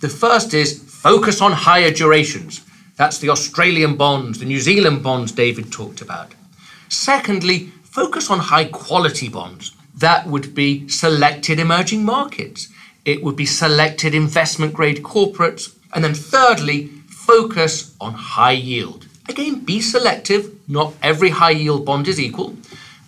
The 0.00 0.08
first 0.08 0.54
is 0.54 0.82
focus 0.82 1.40
on 1.40 1.52
higher 1.52 1.92
durations. 1.92 2.62
That's 2.98 3.18
the 3.18 3.30
Australian 3.30 3.94
bonds, 3.94 4.40
the 4.40 4.44
New 4.44 4.58
Zealand 4.58 5.04
bonds 5.04 5.30
David 5.30 5.72
talked 5.72 6.00
about. 6.00 6.34
Secondly, 6.88 7.72
focus 7.84 8.28
on 8.28 8.40
high 8.40 8.64
quality 8.64 9.28
bonds. 9.28 9.72
That 9.96 10.26
would 10.26 10.52
be 10.52 10.88
selected 10.88 11.60
emerging 11.60 12.04
markets. 12.04 12.68
It 13.04 13.22
would 13.22 13.36
be 13.36 13.46
selected 13.46 14.16
investment 14.16 14.74
grade 14.74 15.04
corporates. 15.04 15.76
And 15.94 16.02
then 16.02 16.12
thirdly, 16.12 16.88
focus 17.08 17.94
on 18.00 18.14
high 18.14 18.58
yield. 18.72 19.06
Again, 19.28 19.60
be 19.60 19.80
selective. 19.80 20.52
Not 20.68 20.92
every 21.00 21.30
high 21.30 21.52
yield 21.52 21.86
bond 21.86 22.08
is 22.08 22.18
equal. 22.18 22.56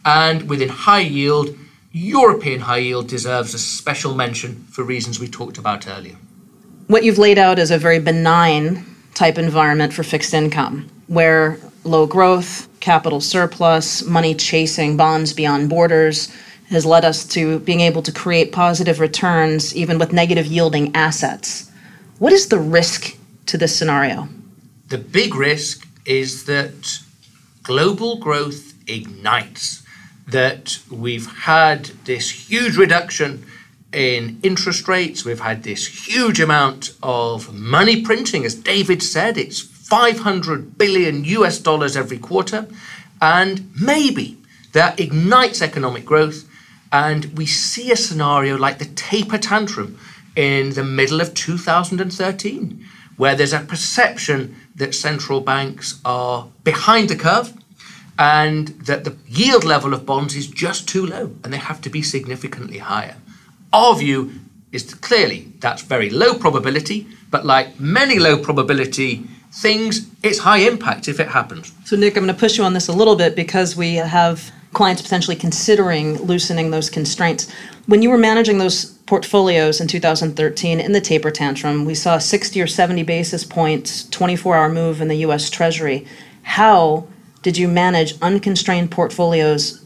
And 0.05 0.48
within 0.48 0.68
high 0.68 1.00
yield, 1.00 1.57
European 1.90 2.61
high 2.61 2.79
yield 2.79 3.09
deserves 3.09 3.55
a 3.55 3.59
special 3.59 4.14
mention 4.14 4.66
for 4.70 4.85
reasons 4.85 5.18
we 5.18 5.26
talked 5.26 5.59
about 5.59 5.88
earlier. 5.88 6.16
What 6.87 7.03
you've 7.03 7.18
laid 7.18 7.38
out 7.38 7.59
is 7.59 7.72
a 7.72 7.79
very 7.79 7.98
benign 7.98 8.87
type 9.14 9.38
environment 9.38 9.92
for 9.92 10.02
fixed 10.02 10.34
income, 10.34 10.88
where 11.06 11.58
low 11.84 12.06
growth, 12.06 12.68
capital 12.80 13.20
surplus, 13.20 14.04
money 14.04 14.34
chasing 14.34 14.96
bonds 14.96 15.32
beyond 15.32 15.68
borders 15.68 16.32
has 16.68 16.86
led 16.86 17.04
us 17.04 17.26
to 17.26 17.58
being 17.60 17.80
able 17.80 18.02
to 18.02 18.12
create 18.12 18.52
positive 18.52 19.00
returns 19.00 19.74
even 19.74 19.98
with 19.98 20.12
negative 20.12 20.46
yielding 20.46 20.94
assets. 20.94 21.70
What 22.18 22.32
is 22.32 22.48
the 22.48 22.58
risk 22.58 23.16
to 23.46 23.58
this 23.58 23.76
scenario? 23.76 24.28
The 24.88 24.98
big 24.98 25.34
risk 25.34 25.86
is 26.06 26.44
that 26.44 27.00
global 27.62 28.18
growth 28.18 28.74
ignites, 28.86 29.82
that 30.28 30.78
we've 30.90 31.26
had 31.26 31.86
this 32.04 32.30
huge 32.30 32.76
reduction 32.76 33.44
in 33.92 34.38
interest 34.42 34.88
rates. 34.88 35.24
We've 35.24 35.40
had 35.40 35.62
this 35.62 36.09
huge 36.09 36.40
amount 36.40 36.94
of 37.03 37.53
money 37.53 38.03
printing. 38.03 38.44
As 38.44 38.55
David 38.55 39.03
said, 39.03 39.37
it's 39.37 39.61
500 39.61 40.79
billion 40.79 41.24
US 41.24 41.59
dollars 41.59 41.96
every 41.96 42.18
quarter. 42.18 42.66
And 43.20 43.70
maybe 43.81 44.38
that 44.72 45.00
ignites 45.00 45.62
economic 45.62 46.05
growth. 46.05 46.48
And 46.92 47.37
we 47.37 47.46
see 47.46 47.92
a 47.92 47.96
scenario 47.96 48.57
like 48.57 48.79
the 48.79 48.85
taper 48.85 49.38
tantrum 49.38 49.98
in 50.37 50.70
the 50.70 50.85
middle 50.85 51.20
of 51.20 51.35
2013, 51.35 52.87
where 53.16 53.35
there's 53.35 53.53
a 53.53 53.61
perception 53.61 54.57
that 54.76 54.94
central 54.94 55.40
banks 55.40 56.00
are 56.05 56.48
behind 56.64 57.09
the 57.09 57.16
curve 57.16 57.53
and 58.18 58.68
that 58.87 59.05
the 59.05 59.16
yield 59.26 59.64
level 59.64 59.94
of 59.94 60.07
bonds 60.07 60.37
is 60.37 60.46
just 60.46 60.88
too 60.88 61.07
low 61.07 61.35
and 61.42 61.53
they 61.53 61.59
have 61.59 61.81
to 61.81 61.90
be 61.90 62.03
significantly 62.03 62.79
higher. 62.79 63.16
Our 63.72 63.96
view 63.96 64.33
is 64.72 64.87
that 64.87 65.00
clearly 65.00 65.52
that's 65.61 65.83
very 65.83 66.11
low 66.11 66.35
probability, 66.35 67.06
but 67.30 67.44
like 67.44 67.78
many 67.78 68.18
low 68.18 68.38
probability 68.38 69.24
things, 69.52 70.09
it's 70.22 70.38
high 70.38 70.59
impact 70.59 71.09
if 71.09 71.20
it 71.20 71.28
happens. 71.28 71.72
So, 71.85 71.96
Nick, 71.96 72.16
I'm 72.16 72.24
going 72.24 72.35
to 72.35 72.38
push 72.38 72.56
you 72.59 72.64
on 72.64 72.72
this 72.72 72.88
a 72.88 72.92
little 72.92 73.16
bit 73.16 73.35
because 73.35 73.76
we 73.76 73.96
have 73.96 74.50
clients 74.72 75.02
potentially 75.02 75.37
considering 75.37 76.16
loosening 76.18 76.70
those 76.70 76.88
constraints. 76.88 77.50
When 77.87 78.02
you 78.02 78.11
were 78.11 78.18
managing 78.18 78.59
those 78.59 78.85
portfolios 79.06 79.80
in 79.80 79.88
2013 79.88 80.78
in 80.78 80.92
the 80.92 81.00
taper 81.00 81.33
tantrum, 81.33 81.85
we 81.85 81.94
saw 81.94 82.18
60 82.18 82.61
or 82.61 82.68
70 82.68 83.02
basis 83.02 83.44
points, 83.44 84.09
24 84.11 84.56
hour 84.56 84.68
move 84.68 85.00
in 85.00 85.09
the 85.09 85.16
US 85.16 85.50
Treasury. 85.50 86.06
How 86.42 87.09
did 87.42 87.56
you 87.56 87.66
manage 87.66 88.20
unconstrained 88.20 88.90
portfolios 88.92 89.79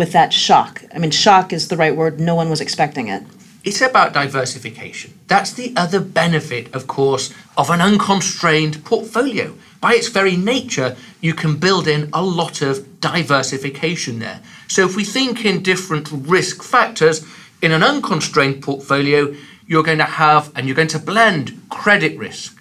with 0.00 0.12
that 0.12 0.32
shock? 0.32 0.82
I 0.94 0.98
mean, 0.98 1.10
shock 1.10 1.52
is 1.52 1.68
the 1.68 1.76
right 1.76 1.94
word, 1.94 2.18
no 2.18 2.34
one 2.34 2.48
was 2.48 2.62
expecting 2.62 3.08
it. 3.08 3.22
It's 3.64 3.82
about 3.82 4.14
diversification. 4.14 5.12
That's 5.26 5.52
the 5.52 5.74
other 5.76 6.00
benefit, 6.00 6.74
of 6.74 6.86
course, 6.86 7.34
of 7.58 7.68
an 7.68 7.82
unconstrained 7.82 8.82
portfolio. 8.82 9.54
By 9.78 9.92
its 9.92 10.08
very 10.08 10.36
nature, 10.38 10.96
you 11.20 11.34
can 11.34 11.56
build 11.56 11.86
in 11.86 12.08
a 12.14 12.22
lot 12.22 12.62
of 12.62 12.98
diversification 13.02 14.20
there. 14.20 14.40
So, 14.68 14.86
if 14.86 14.96
we 14.96 15.04
think 15.04 15.44
in 15.44 15.62
different 15.62 16.08
risk 16.10 16.62
factors, 16.62 17.26
in 17.60 17.70
an 17.72 17.82
unconstrained 17.82 18.62
portfolio, 18.62 19.34
you're 19.66 19.82
going 19.90 19.98
to 19.98 20.14
have 20.24 20.50
and 20.56 20.66
you're 20.66 20.80
going 20.82 20.96
to 20.96 20.98
blend 20.98 21.60
credit 21.68 22.16
risk, 22.18 22.58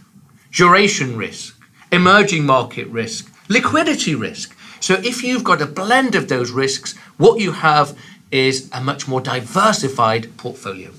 duration 0.52 1.15
risk, 1.15 1.58
emerging 1.89 2.45
market 2.45 2.88
risk, 2.88 3.32
liquidity 3.47 4.13
risk. 4.13 4.54
So, 4.80 4.96
if 4.96 5.24
you've 5.24 5.44
got 5.44 5.62
a 5.62 5.65
blend 5.65 6.15
of 6.15 6.30
those 6.30 6.52
risks, 6.52 6.96
what 7.18 7.39
you 7.39 7.52
have 7.52 7.98
is 8.32 8.70
a 8.72 8.82
much 8.82 9.08
more 9.08 9.22
diversified 9.22 10.36
portfolio. 10.38 10.92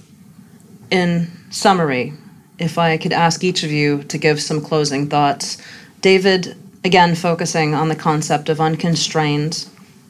In 0.91 1.31
summary, 1.51 2.13
if 2.59 2.77
I 2.77 2.99
could 2.99 3.13
ask 3.13 3.43
each 3.43 3.63
of 3.63 3.71
you 3.71 4.03
to 4.05 4.19
give 4.19 4.41
some 4.41 4.61
closing 4.61 5.09
thoughts, 5.09 5.57
David, 6.01 6.57
again, 6.85 7.15
focusing 7.15 7.75
on 7.75 7.89
the 7.89 7.97
concept 7.97 8.49
of 8.49 8.61
unconstrained, 8.61 9.67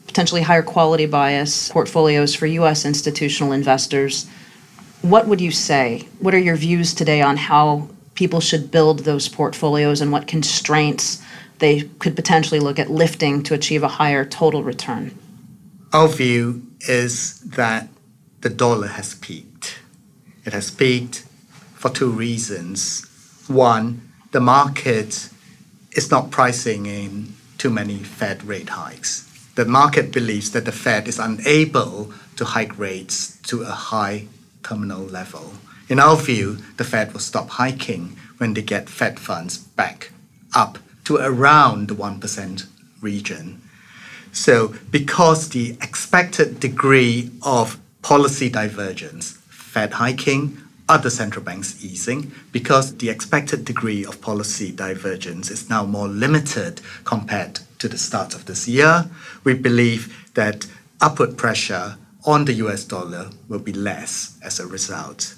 potentially 0.07 0.41
higher 0.41 0.63
quality 0.63 1.05
bias 1.05 1.69
portfolios 1.69 2.35
for 2.35 2.45
US 2.45 2.83
institutional 2.85 3.53
investors. 3.53 4.27
What 5.01 5.27
would 5.27 5.39
you 5.39 5.51
say? 5.51 6.07
What 6.19 6.33
are 6.33 6.39
your 6.39 6.57
views 6.57 6.93
today 6.93 7.21
on 7.21 7.37
how 7.37 7.87
people 8.15 8.41
should 8.41 8.71
build 8.71 8.99
those 8.99 9.29
portfolios 9.29 10.01
and 10.01 10.11
what 10.11 10.27
constraints 10.27 11.21
they 11.61 11.83
could 11.99 12.15
potentially 12.15 12.59
look 12.59 12.77
at 12.77 12.91
lifting 12.91 13.41
to 13.43 13.53
achieve 13.53 13.83
a 13.83 13.87
higher 13.87 14.25
total 14.25 14.63
return? 14.63 15.17
Our 15.93 16.09
view 16.09 16.67
is 16.81 17.39
that 17.41 17.87
the 18.41 18.49
dollar 18.49 18.87
has 18.87 19.15
peaked. 19.15 19.79
It 20.43 20.51
has 20.51 20.69
peaked 20.71 21.25
for 21.75 21.89
two 21.89 22.11
reasons. 22.11 23.05
One, 23.47 24.11
the 24.31 24.41
market 24.41 25.29
is 25.93 26.11
not 26.11 26.31
pricing 26.31 26.85
in 26.85 27.33
too 27.57 27.69
many 27.69 27.99
Fed 27.99 28.43
rate 28.43 28.69
hikes. 28.69 29.27
The 29.55 29.65
market 29.65 30.11
believes 30.11 30.51
that 30.51 30.65
the 30.65 30.71
Fed 30.71 31.07
is 31.07 31.19
unable 31.19 32.11
to 32.37 32.45
hike 32.45 32.77
rates 32.79 33.37
to 33.43 33.61
a 33.61 33.77
high 33.91 34.27
terminal 34.63 35.03
level. 35.03 35.53
In 35.89 35.99
our 35.99 36.15
view, 36.15 36.57
the 36.77 36.83
Fed 36.85 37.11
will 37.13 37.19
stop 37.19 37.49
hiking 37.49 38.17
when 38.37 38.53
they 38.53 38.61
get 38.61 38.89
Fed 38.89 39.19
funds 39.19 39.57
back 39.57 40.11
up 40.55 40.79
to 41.11 41.23
around 41.25 41.89
the 41.89 41.95
1% 41.95 42.65
region. 43.01 43.61
So, 44.31 44.73
because 44.91 45.49
the 45.49 45.71
expected 45.81 46.59
degree 46.59 47.31
of 47.41 47.77
policy 48.01 48.49
divergence, 48.49 49.37
Fed 49.49 49.93
hiking, 49.93 50.57
other 50.87 51.09
central 51.09 51.43
banks 51.43 51.83
easing, 51.83 52.31
because 52.51 52.95
the 52.97 53.09
expected 53.09 53.65
degree 53.65 54.05
of 54.05 54.21
policy 54.21 54.71
divergence 54.71 55.51
is 55.51 55.69
now 55.69 55.85
more 55.85 56.07
limited 56.07 56.81
compared 57.03 57.59
to 57.79 57.87
the 57.89 57.97
start 57.97 58.33
of 58.33 58.45
this 58.45 58.67
year, 58.67 59.09
we 59.43 59.53
believe 59.53 60.31
that 60.33 60.65
upward 61.01 61.37
pressure 61.37 61.97
on 62.25 62.45
the 62.45 62.53
US 62.65 62.85
dollar 62.85 63.29
will 63.49 63.59
be 63.59 63.73
less 63.73 64.37
as 64.43 64.59
a 64.59 64.67
result. 64.67 65.35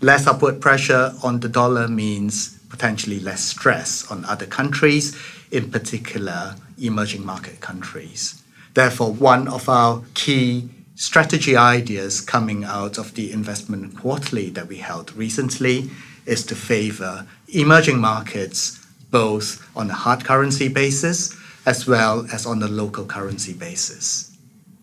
Less 0.00 0.26
upward 0.26 0.60
pressure 0.60 1.12
on 1.22 1.40
the 1.40 1.48
dollar 1.48 1.88
means 1.88 2.58
potentially 2.72 3.20
less 3.20 3.42
stress 3.44 4.10
on 4.10 4.24
other 4.24 4.46
countries, 4.46 5.14
in 5.50 5.70
particular 5.70 6.56
emerging 6.80 7.24
market 7.24 7.60
countries. 7.60 8.42
Therefore, 8.72 9.12
one 9.12 9.46
of 9.46 9.68
our 9.68 10.02
key 10.14 10.70
strategy 10.94 11.54
ideas 11.54 12.22
coming 12.22 12.64
out 12.64 12.96
of 12.96 13.14
the 13.14 13.30
investment 13.30 13.98
quarterly 14.00 14.48
that 14.50 14.68
we 14.68 14.78
held 14.78 15.12
recently 15.14 15.90
is 16.24 16.46
to 16.46 16.54
favor 16.54 17.26
emerging 17.48 17.98
markets 17.98 18.78
both 19.10 19.46
on 19.76 19.90
a 19.90 19.94
hard 19.94 20.24
currency 20.24 20.68
basis 20.68 21.36
as 21.66 21.86
well 21.86 22.26
as 22.32 22.46
on 22.46 22.62
a 22.62 22.68
local 22.68 23.04
currency 23.04 23.52
basis. 23.52 24.34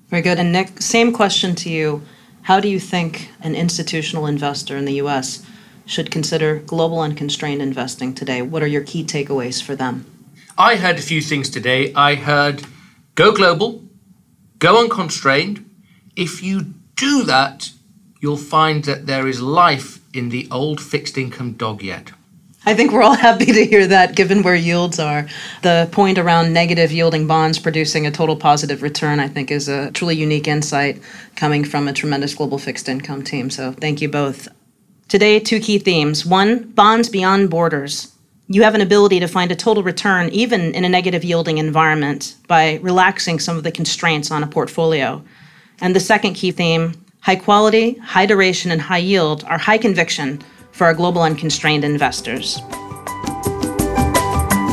Very 0.10 0.21
good. 0.21 0.38
And 0.38 0.52
Nick, 0.52 0.80
same 0.80 1.12
question 1.12 1.56
to 1.56 1.69
you. 1.69 2.04
How 2.43 2.60
do 2.60 2.69
you 2.69 2.80
think 2.80 3.30
an 3.41 3.56
institutional 3.56 4.28
investor 4.28 4.78
in 4.78 4.86
the 4.86 5.02
US 5.06 5.43
should 5.89 6.12
consider 6.12 6.60
global 6.60 6.99
unconstrained 6.99 7.62
investing 7.62 8.13
today? 8.13 8.43
What 8.43 8.62
are 8.62 8.67
your 8.67 8.84
key 8.84 9.04
takeaways 9.04 9.62
for 9.62 9.75
them? 9.75 10.06
I 10.56 10.75
heard 10.75 10.99
a 10.99 11.02
few 11.02 11.19
things 11.19 11.49
today. 11.49 11.91
I 11.95 12.13
heard 12.13 12.63
go 13.15 13.32
global, 13.32 13.84
go 14.60 14.80
unconstrained. 14.80 15.67
If 16.15 16.43
you 16.43 16.75
do 16.95 17.23
that, 17.23 17.71
you'll 18.21 18.38
find 18.38 18.84
that 18.84 19.08
there 19.08 19.28
is 19.28 19.41
life 19.41 19.99
in 20.13 20.30
the 20.30 20.47
old 20.52 20.80
fixed 20.80 21.17
income 21.17 21.54
dog 21.54 21.82
yet. 21.82 22.12
I 22.65 22.75
think 22.75 22.91
we're 22.91 23.02
all 23.02 23.15
happy 23.30 23.45
to 23.47 23.65
hear 23.65 23.88
that 23.88 24.15
given 24.15 24.43
where 24.43 24.54
yields 24.54 24.99
are. 24.99 25.28
The 25.63 25.89
point 25.91 26.19
around 26.19 26.54
negative 26.54 26.91
yielding 26.91 27.25
bonds 27.25 27.58
producing 27.58 28.06
a 28.06 28.12
total 28.12 28.36
positive 28.36 28.84
return, 28.84 29.19
I 29.19 29.28
think, 29.28 29.49
is 29.49 29.67
a 29.67 29.89
truly 29.91 30.17
unique 30.17 30.47
insight 30.47 31.02
coming 31.36 31.63
from 31.63 31.88
a 31.88 31.93
tremendous 31.93 32.36
global 32.36 32.60
fixed 32.60 32.88
income 32.88 33.23
team. 33.23 33.49
So 33.49 33.71
thank 33.71 34.02
you 34.02 34.10
both. 34.10 34.49
Today, 35.10 35.39
two 35.39 35.60
key 35.60 35.80
themes. 35.80 36.26
One, 36.26 36.69
bonds 36.72 37.10
beyond 37.10 37.50
borders 37.50 38.15
you 38.52 38.63
have 38.63 38.74
an 38.74 38.82
ability 38.82 39.19
to 39.19 39.28
find 39.28 39.52
a 39.52 39.56
total 39.56 39.84
return 39.84 40.28
even 40.30 40.74
in 40.74 40.84
a 40.84 40.89
negative 40.89 41.24
yielding 41.24 41.60
environment 41.60 42.34
by 42.48 42.80
relaxing 42.82 43.38
some 43.39 43.56
of 43.56 43.63
the 43.63 43.72
constraints 43.72 44.32
on 44.32 44.41
a 44.41 44.48
portfolio. 44.48 45.24
And 45.82 45.95
the 45.95 46.00
second 46.00 46.34
key 46.34 46.52
theme 46.52 46.93
high 47.22 47.36
quality, 47.36 47.93
high 48.00 48.26
duration, 48.26 48.72
and 48.72 48.82
high 48.82 48.98
yield 48.98 49.43
are 49.43 49.60
high 49.60 49.78
conviction 49.78 50.41
for 50.72 50.86
our 50.86 50.95
global 50.95 51.22
unconstrained 51.22 51.84
investors. 51.84 52.60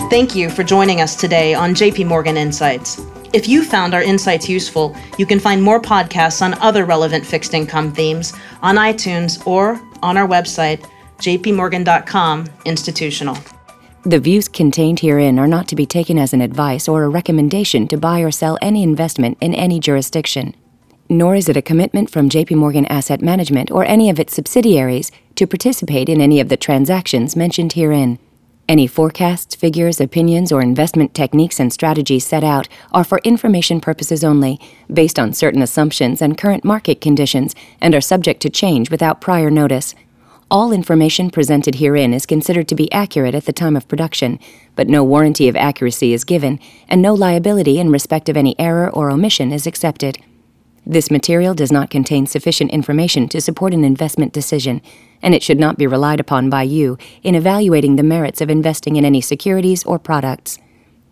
Thank 0.09 0.35
you 0.35 0.49
for 0.49 0.63
joining 0.63 1.03
us 1.03 1.15
today 1.15 1.53
on 1.53 1.75
JP 1.75 2.07
Morgan 2.07 2.39
Insights. 2.39 3.03
If 3.35 3.47
you 3.47 3.63
found 3.63 3.93
our 3.93 4.03
insights 4.03 4.49
useful, 4.49 4.97
you 5.19 5.27
can 5.27 5.39
find 5.39 5.63
more 5.63 5.83
podcasts 5.83 6.41
on 6.41 6.55
other 6.61 6.87
relevant 6.87 7.27
fixed 7.27 7.53
income 7.53 7.93
themes 7.93 8.33
on 8.63 8.77
iTunes 8.77 9.47
or 9.47 9.79
on 10.07 10.17
our 10.17 10.27
website, 10.27 10.89
jpmorgan.com 11.19 12.47
institutional. 12.65 13.37
The 14.05 14.21
views 14.21 14.47
contained 14.47 15.01
herein 15.01 15.37
are 15.39 15.49
not 15.49 15.67
to 15.69 15.75
be 15.75 15.85
taken 15.85 16.17
as 16.17 16.33
an 16.33 16.41
advice 16.41 16.87
or 16.87 17.03
a 17.03 17.09
recommendation 17.09 17.89
to 17.89 17.97
buy 17.97 18.21
or 18.21 18.31
sell 18.31 18.57
any 18.63 18.85
investment 18.85 19.37
in 19.41 19.53
any 19.53 19.81
jurisdiction. 19.81 20.55
Nor 21.09 21.35
is 21.35 21.49
it 21.49 21.57
a 21.57 21.63
commitment 21.63 22.11
from 22.11 22.29
JP 22.29 22.57
Morgan 22.57 22.87
Asset 22.87 23.21
Management 23.21 23.71
or 23.73 23.85
any 23.85 24.09
of 24.09 24.21
its 24.21 24.35
subsidiaries 24.35 25.11
to 25.35 25.47
participate 25.47 26.09
in 26.09 26.21
any 26.21 26.39
of 26.39 26.49
the 26.49 26.57
transactions 26.57 27.35
mentioned 27.35 27.73
herein. 27.73 28.21
Any 28.69 28.89
forecasts, 28.89 29.55
figures, 29.55 30.01
opinions, 30.01 30.51
or 30.51 30.61
investment 30.61 31.15
techniques 31.15 31.61
and 31.61 31.73
strategies 31.73 32.27
set 32.27 32.43
out 32.43 32.67
are 32.93 33.05
for 33.05 33.21
information 33.23 33.81
purposes 33.81 34.25
only, 34.25 34.59
based 34.93 35.21
on 35.21 35.33
certain 35.35 35.63
assumptions 35.63 36.21
and 36.21 36.37
current 36.37 36.65
market 36.65 37.01
conditions, 37.01 37.55
and 37.81 37.95
are 37.95 38.01
subject 38.01 38.43
to 38.43 38.51
change 38.51 38.91
without 38.91 39.21
prior 39.21 39.53
notice. 39.53 39.95
All 40.51 40.73
information 40.73 41.31
presented 41.31 41.77
herein 41.77 42.13
is 42.13 42.27
considered 42.27 42.67
to 42.67 42.75
be 42.75 42.91
accurate 42.91 43.37
at 43.37 43.45
the 43.45 43.53
time 43.53 43.77
of 43.77 43.87
production, 43.87 44.41
but 44.75 44.89
no 44.89 45.05
warranty 45.05 45.49
of 45.49 45.55
accuracy 45.55 46.13
is 46.13 46.25
given, 46.25 46.59
and 46.89 47.01
no 47.01 47.15
liability 47.15 47.79
in 47.79 47.91
respect 47.91 48.29
of 48.29 48.37
any 48.37 48.59
error 48.59 48.91
or 48.91 49.11
omission 49.11 49.53
is 49.53 49.69
accepted. 49.69 50.19
This 50.85 51.11
material 51.11 51.55
does 51.55 51.73
not 51.73 51.91
contain 51.91 52.27
sufficient 52.27 52.73
information 52.73 53.29
to 53.29 53.41
support 53.41 53.75
an 53.75 53.85
investment 53.85 54.33
decision, 54.33 54.83
and 55.23 55.35
it 55.35 55.43
should 55.43 55.59
not 55.59 55.79
be 55.79 55.87
relied 55.87 56.21
upon 56.21 56.51
by 56.51 56.63
you 56.63 56.99
in 57.23 57.35
evaluating 57.35 57.97
the 57.97 58.03
merits 58.03 58.41
of 58.41 58.51
investing 58.51 58.97
in 58.97 59.05
any 59.05 59.21
securities 59.21 59.85
or 59.85 59.99
products. 59.99 60.59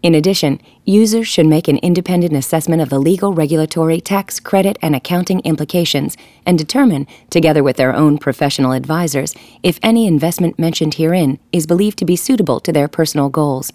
In 0.04 0.14
addition, 0.14 0.60
users 0.84 1.26
should 1.26 1.46
make 1.46 1.66
an 1.66 1.78
independent 1.78 2.34
assessment 2.34 2.82
of 2.82 2.90
the 2.90 2.98
legal, 2.98 3.32
regulatory, 3.32 4.02
tax, 4.02 4.38
credit, 4.38 4.76
and 4.82 4.94
accounting 4.94 5.40
implications 5.40 6.14
and 6.44 6.58
determine, 6.58 7.06
together 7.30 7.62
with 7.62 7.76
their 7.76 7.94
own 7.94 8.18
professional 8.18 8.72
advisors, 8.72 9.34
if 9.62 9.78
any 9.82 10.06
investment 10.06 10.58
mentioned 10.58 10.94
herein 10.94 11.38
is 11.52 11.66
believed 11.66 11.96
to 12.00 12.04
be 12.04 12.16
suitable 12.16 12.60
to 12.60 12.70
their 12.70 12.86
personal 12.86 13.30
goals. 13.30 13.72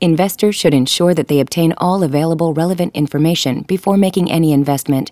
Investors 0.00 0.56
should 0.56 0.72
ensure 0.72 1.12
that 1.12 1.28
they 1.28 1.38
obtain 1.38 1.74
all 1.76 2.02
available 2.02 2.54
relevant 2.54 2.96
information 2.96 3.60
before 3.62 3.98
making 3.98 4.30
any 4.30 4.52
investment. 4.52 5.10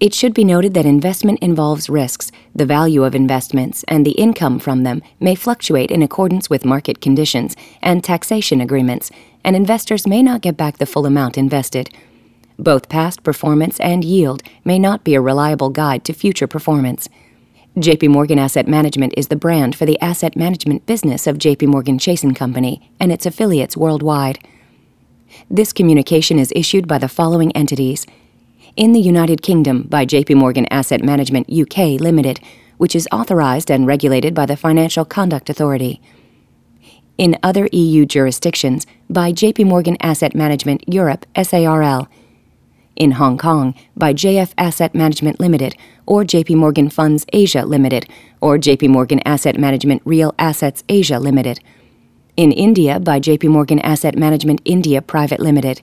It 0.00 0.14
should 0.14 0.34
be 0.34 0.44
noted 0.44 0.74
that 0.74 0.84
investment 0.84 1.38
involves 1.40 1.88
risks. 1.88 2.32
The 2.54 2.66
value 2.66 3.04
of 3.04 3.14
investments 3.14 3.84
and 3.86 4.04
the 4.04 4.12
income 4.12 4.58
from 4.58 4.82
them 4.82 5.00
may 5.20 5.36
fluctuate 5.36 5.92
in 5.92 6.02
accordance 6.02 6.50
with 6.50 6.64
market 6.64 7.00
conditions 7.00 7.54
and 7.80 8.02
taxation 8.02 8.60
agreements, 8.60 9.12
and 9.44 9.54
investors 9.54 10.06
may 10.06 10.22
not 10.22 10.40
get 10.40 10.56
back 10.56 10.78
the 10.78 10.86
full 10.86 11.06
amount 11.06 11.38
invested. 11.38 11.88
Both 12.58 12.88
past 12.88 13.22
performance 13.22 13.78
and 13.80 14.04
yield 14.04 14.42
may 14.64 14.78
not 14.78 15.04
be 15.04 15.14
a 15.14 15.20
reliable 15.20 15.70
guide 15.70 16.04
to 16.06 16.12
future 16.12 16.48
performance. 16.48 17.08
JP 17.76 18.10
Morgan 18.10 18.38
Asset 18.38 18.68
Management 18.68 19.14
is 19.16 19.28
the 19.28 19.36
brand 19.36 19.74
for 19.74 19.86
the 19.86 19.98
asset 20.00 20.36
management 20.36 20.84
business 20.84 21.26
of 21.26 21.38
JP 21.38 21.68
Morgan 21.68 21.98
Chase 21.98 22.24
& 22.32 22.34
Company 22.34 22.90
and 23.00 23.10
its 23.10 23.24
affiliates 23.24 23.76
worldwide. 23.76 24.38
This 25.50 25.72
communication 25.72 26.38
is 26.38 26.52
issued 26.54 26.86
by 26.86 26.98
the 26.98 27.08
following 27.08 27.50
entities: 27.52 28.04
in 28.76 28.92
the 28.92 29.00
United 29.00 29.42
Kingdom 29.42 29.82
by 29.82 30.06
JP 30.06 30.36
Morgan 30.36 30.66
Asset 30.70 31.02
Management 31.02 31.50
UK 31.50 32.00
Limited, 32.00 32.40
which 32.78 32.96
is 32.96 33.08
authorized 33.12 33.70
and 33.70 33.86
regulated 33.86 34.34
by 34.34 34.46
the 34.46 34.56
Financial 34.56 35.04
Conduct 35.04 35.50
Authority. 35.50 36.00
In 37.18 37.38
other 37.42 37.68
EU 37.72 38.06
jurisdictions 38.06 38.86
by 39.10 39.32
JP 39.32 39.66
Morgan 39.66 39.96
Asset 40.00 40.34
Management 40.34 40.82
Europe 40.88 41.26
SARL. 41.36 42.08
In 42.96 43.12
Hong 43.12 43.38
Kong 43.38 43.74
by 43.96 44.12
JF 44.14 44.52
Asset 44.56 44.94
Management 44.94 45.38
Limited 45.38 45.76
or 46.06 46.24
JP 46.24 46.56
Morgan 46.56 46.88
Funds 46.88 47.26
Asia 47.32 47.64
Limited 47.64 48.08
or 48.40 48.58
JP 48.58 48.88
Morgan 48.88 49.20
Asset 49.26 49.58
Management 49.58 50.02
Real 50.04 50.34
Assets 50.38 50.82
Asia 50.88 51.18
Limited. 51.18 51.60
In 52.36 52.52
India 52.52 52.98
by 52.98 53.20
JP 53.20 53.50
Morgan 53.50 53.78
Asset 53.80 54.16
Management 54.16 54.62
India 54.64 55.02
Private 55.02 55.40
Limited 55.40 55.82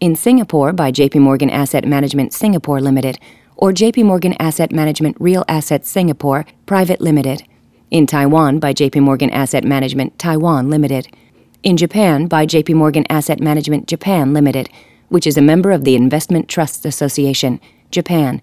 in 0.00 0.14
Singapore 0.14 0.72
by 0.72 0.92
JP 0.92 1.20
Morgan 1.20 1.50
Asset 1.50 1.84
Management 1.84 2.32
Singapore 2.32 2.80
Limited 2.80 3.18
or 3.56 3.72
JP 3.72 4.04
Morgan 4.04 4.34
Asset 4.38 4.70
Management 4.70 5.16
Real 5.18 5.44
Assets 5.48 5.90
Singapore 5.90 6.46
Private 6.66 7.00
Limited. 7.00 7.42
In 7.90 8.06
Taiwan 8.06 8.60
by 8.60 8.72
JP 8.72 9.02
Morgan 9.02 9.30
Asset 9.30 9.64
Management 9.64 10.18
Taiwan 10.18 10.70
Limited. 10.70 11.08
In 11.64 11.76
Japan 11.76 12.26
by 12.26 12.46
JP 12.46 12.74
Morgan 12.74 13.04
Asset 13.10 13.40
Management 13.40 13.88
Japan 13.88 14.32
Limited, 14.32 14.70
which 15.08 15.26
is 15.26 15.36
a 15.36 15.42
member 15.42 15.72
of 15.72 15.82
the 15.82 15.96
Investment 15.96 16.48
Trusts 16.48 16.84
Association, 16.84 17.60
Japan, 17.90 18.40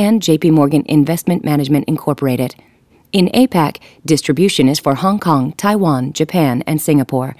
and 0.01 0.23
JP 0.23 0.53
Morgan 0.53 0.83
Investment 0.87 1.45
Management 1.45 1.87
Incorporated. 1.87 2.55
In 3.13 3.27
APAC, 3.35 3.83
distribution 4.07 4.67
is 4.67 4.81
for 4.81 4.95
Hong 4.95 5.21
Kong, 5.21 5.53
Taiwan, 5.53 6.15
Japan, 6.15 6.65
and 6.67 6.81
Singapore. 6.81 7.37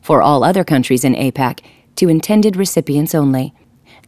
For 0.00 0.22
all 0.22 0.44
other 0.44 0.62
countries 0.62 1.02
in 1.02 1.14
APAC, 1.16 1.58
to 1.96 2.08
intended 2.08 2.54
recipients 2.54 3.16
only. 3.16 3.52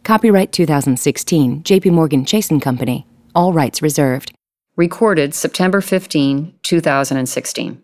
Copyright 0.03 0.53
2016, 0.53 1.63
JP 1.63 1.91
Morgan 1.91 2.23
Chase 2.23 2.49
& 2.57 2.61
Company. 2.61 3.05
All 3.35 3.51
rights 3.51 3.81
reserved. 3.81 4.31
Recorded 4.77 5.33
September 5.33 5.81
15, 5.81 6.53
2016. 6.63 7.81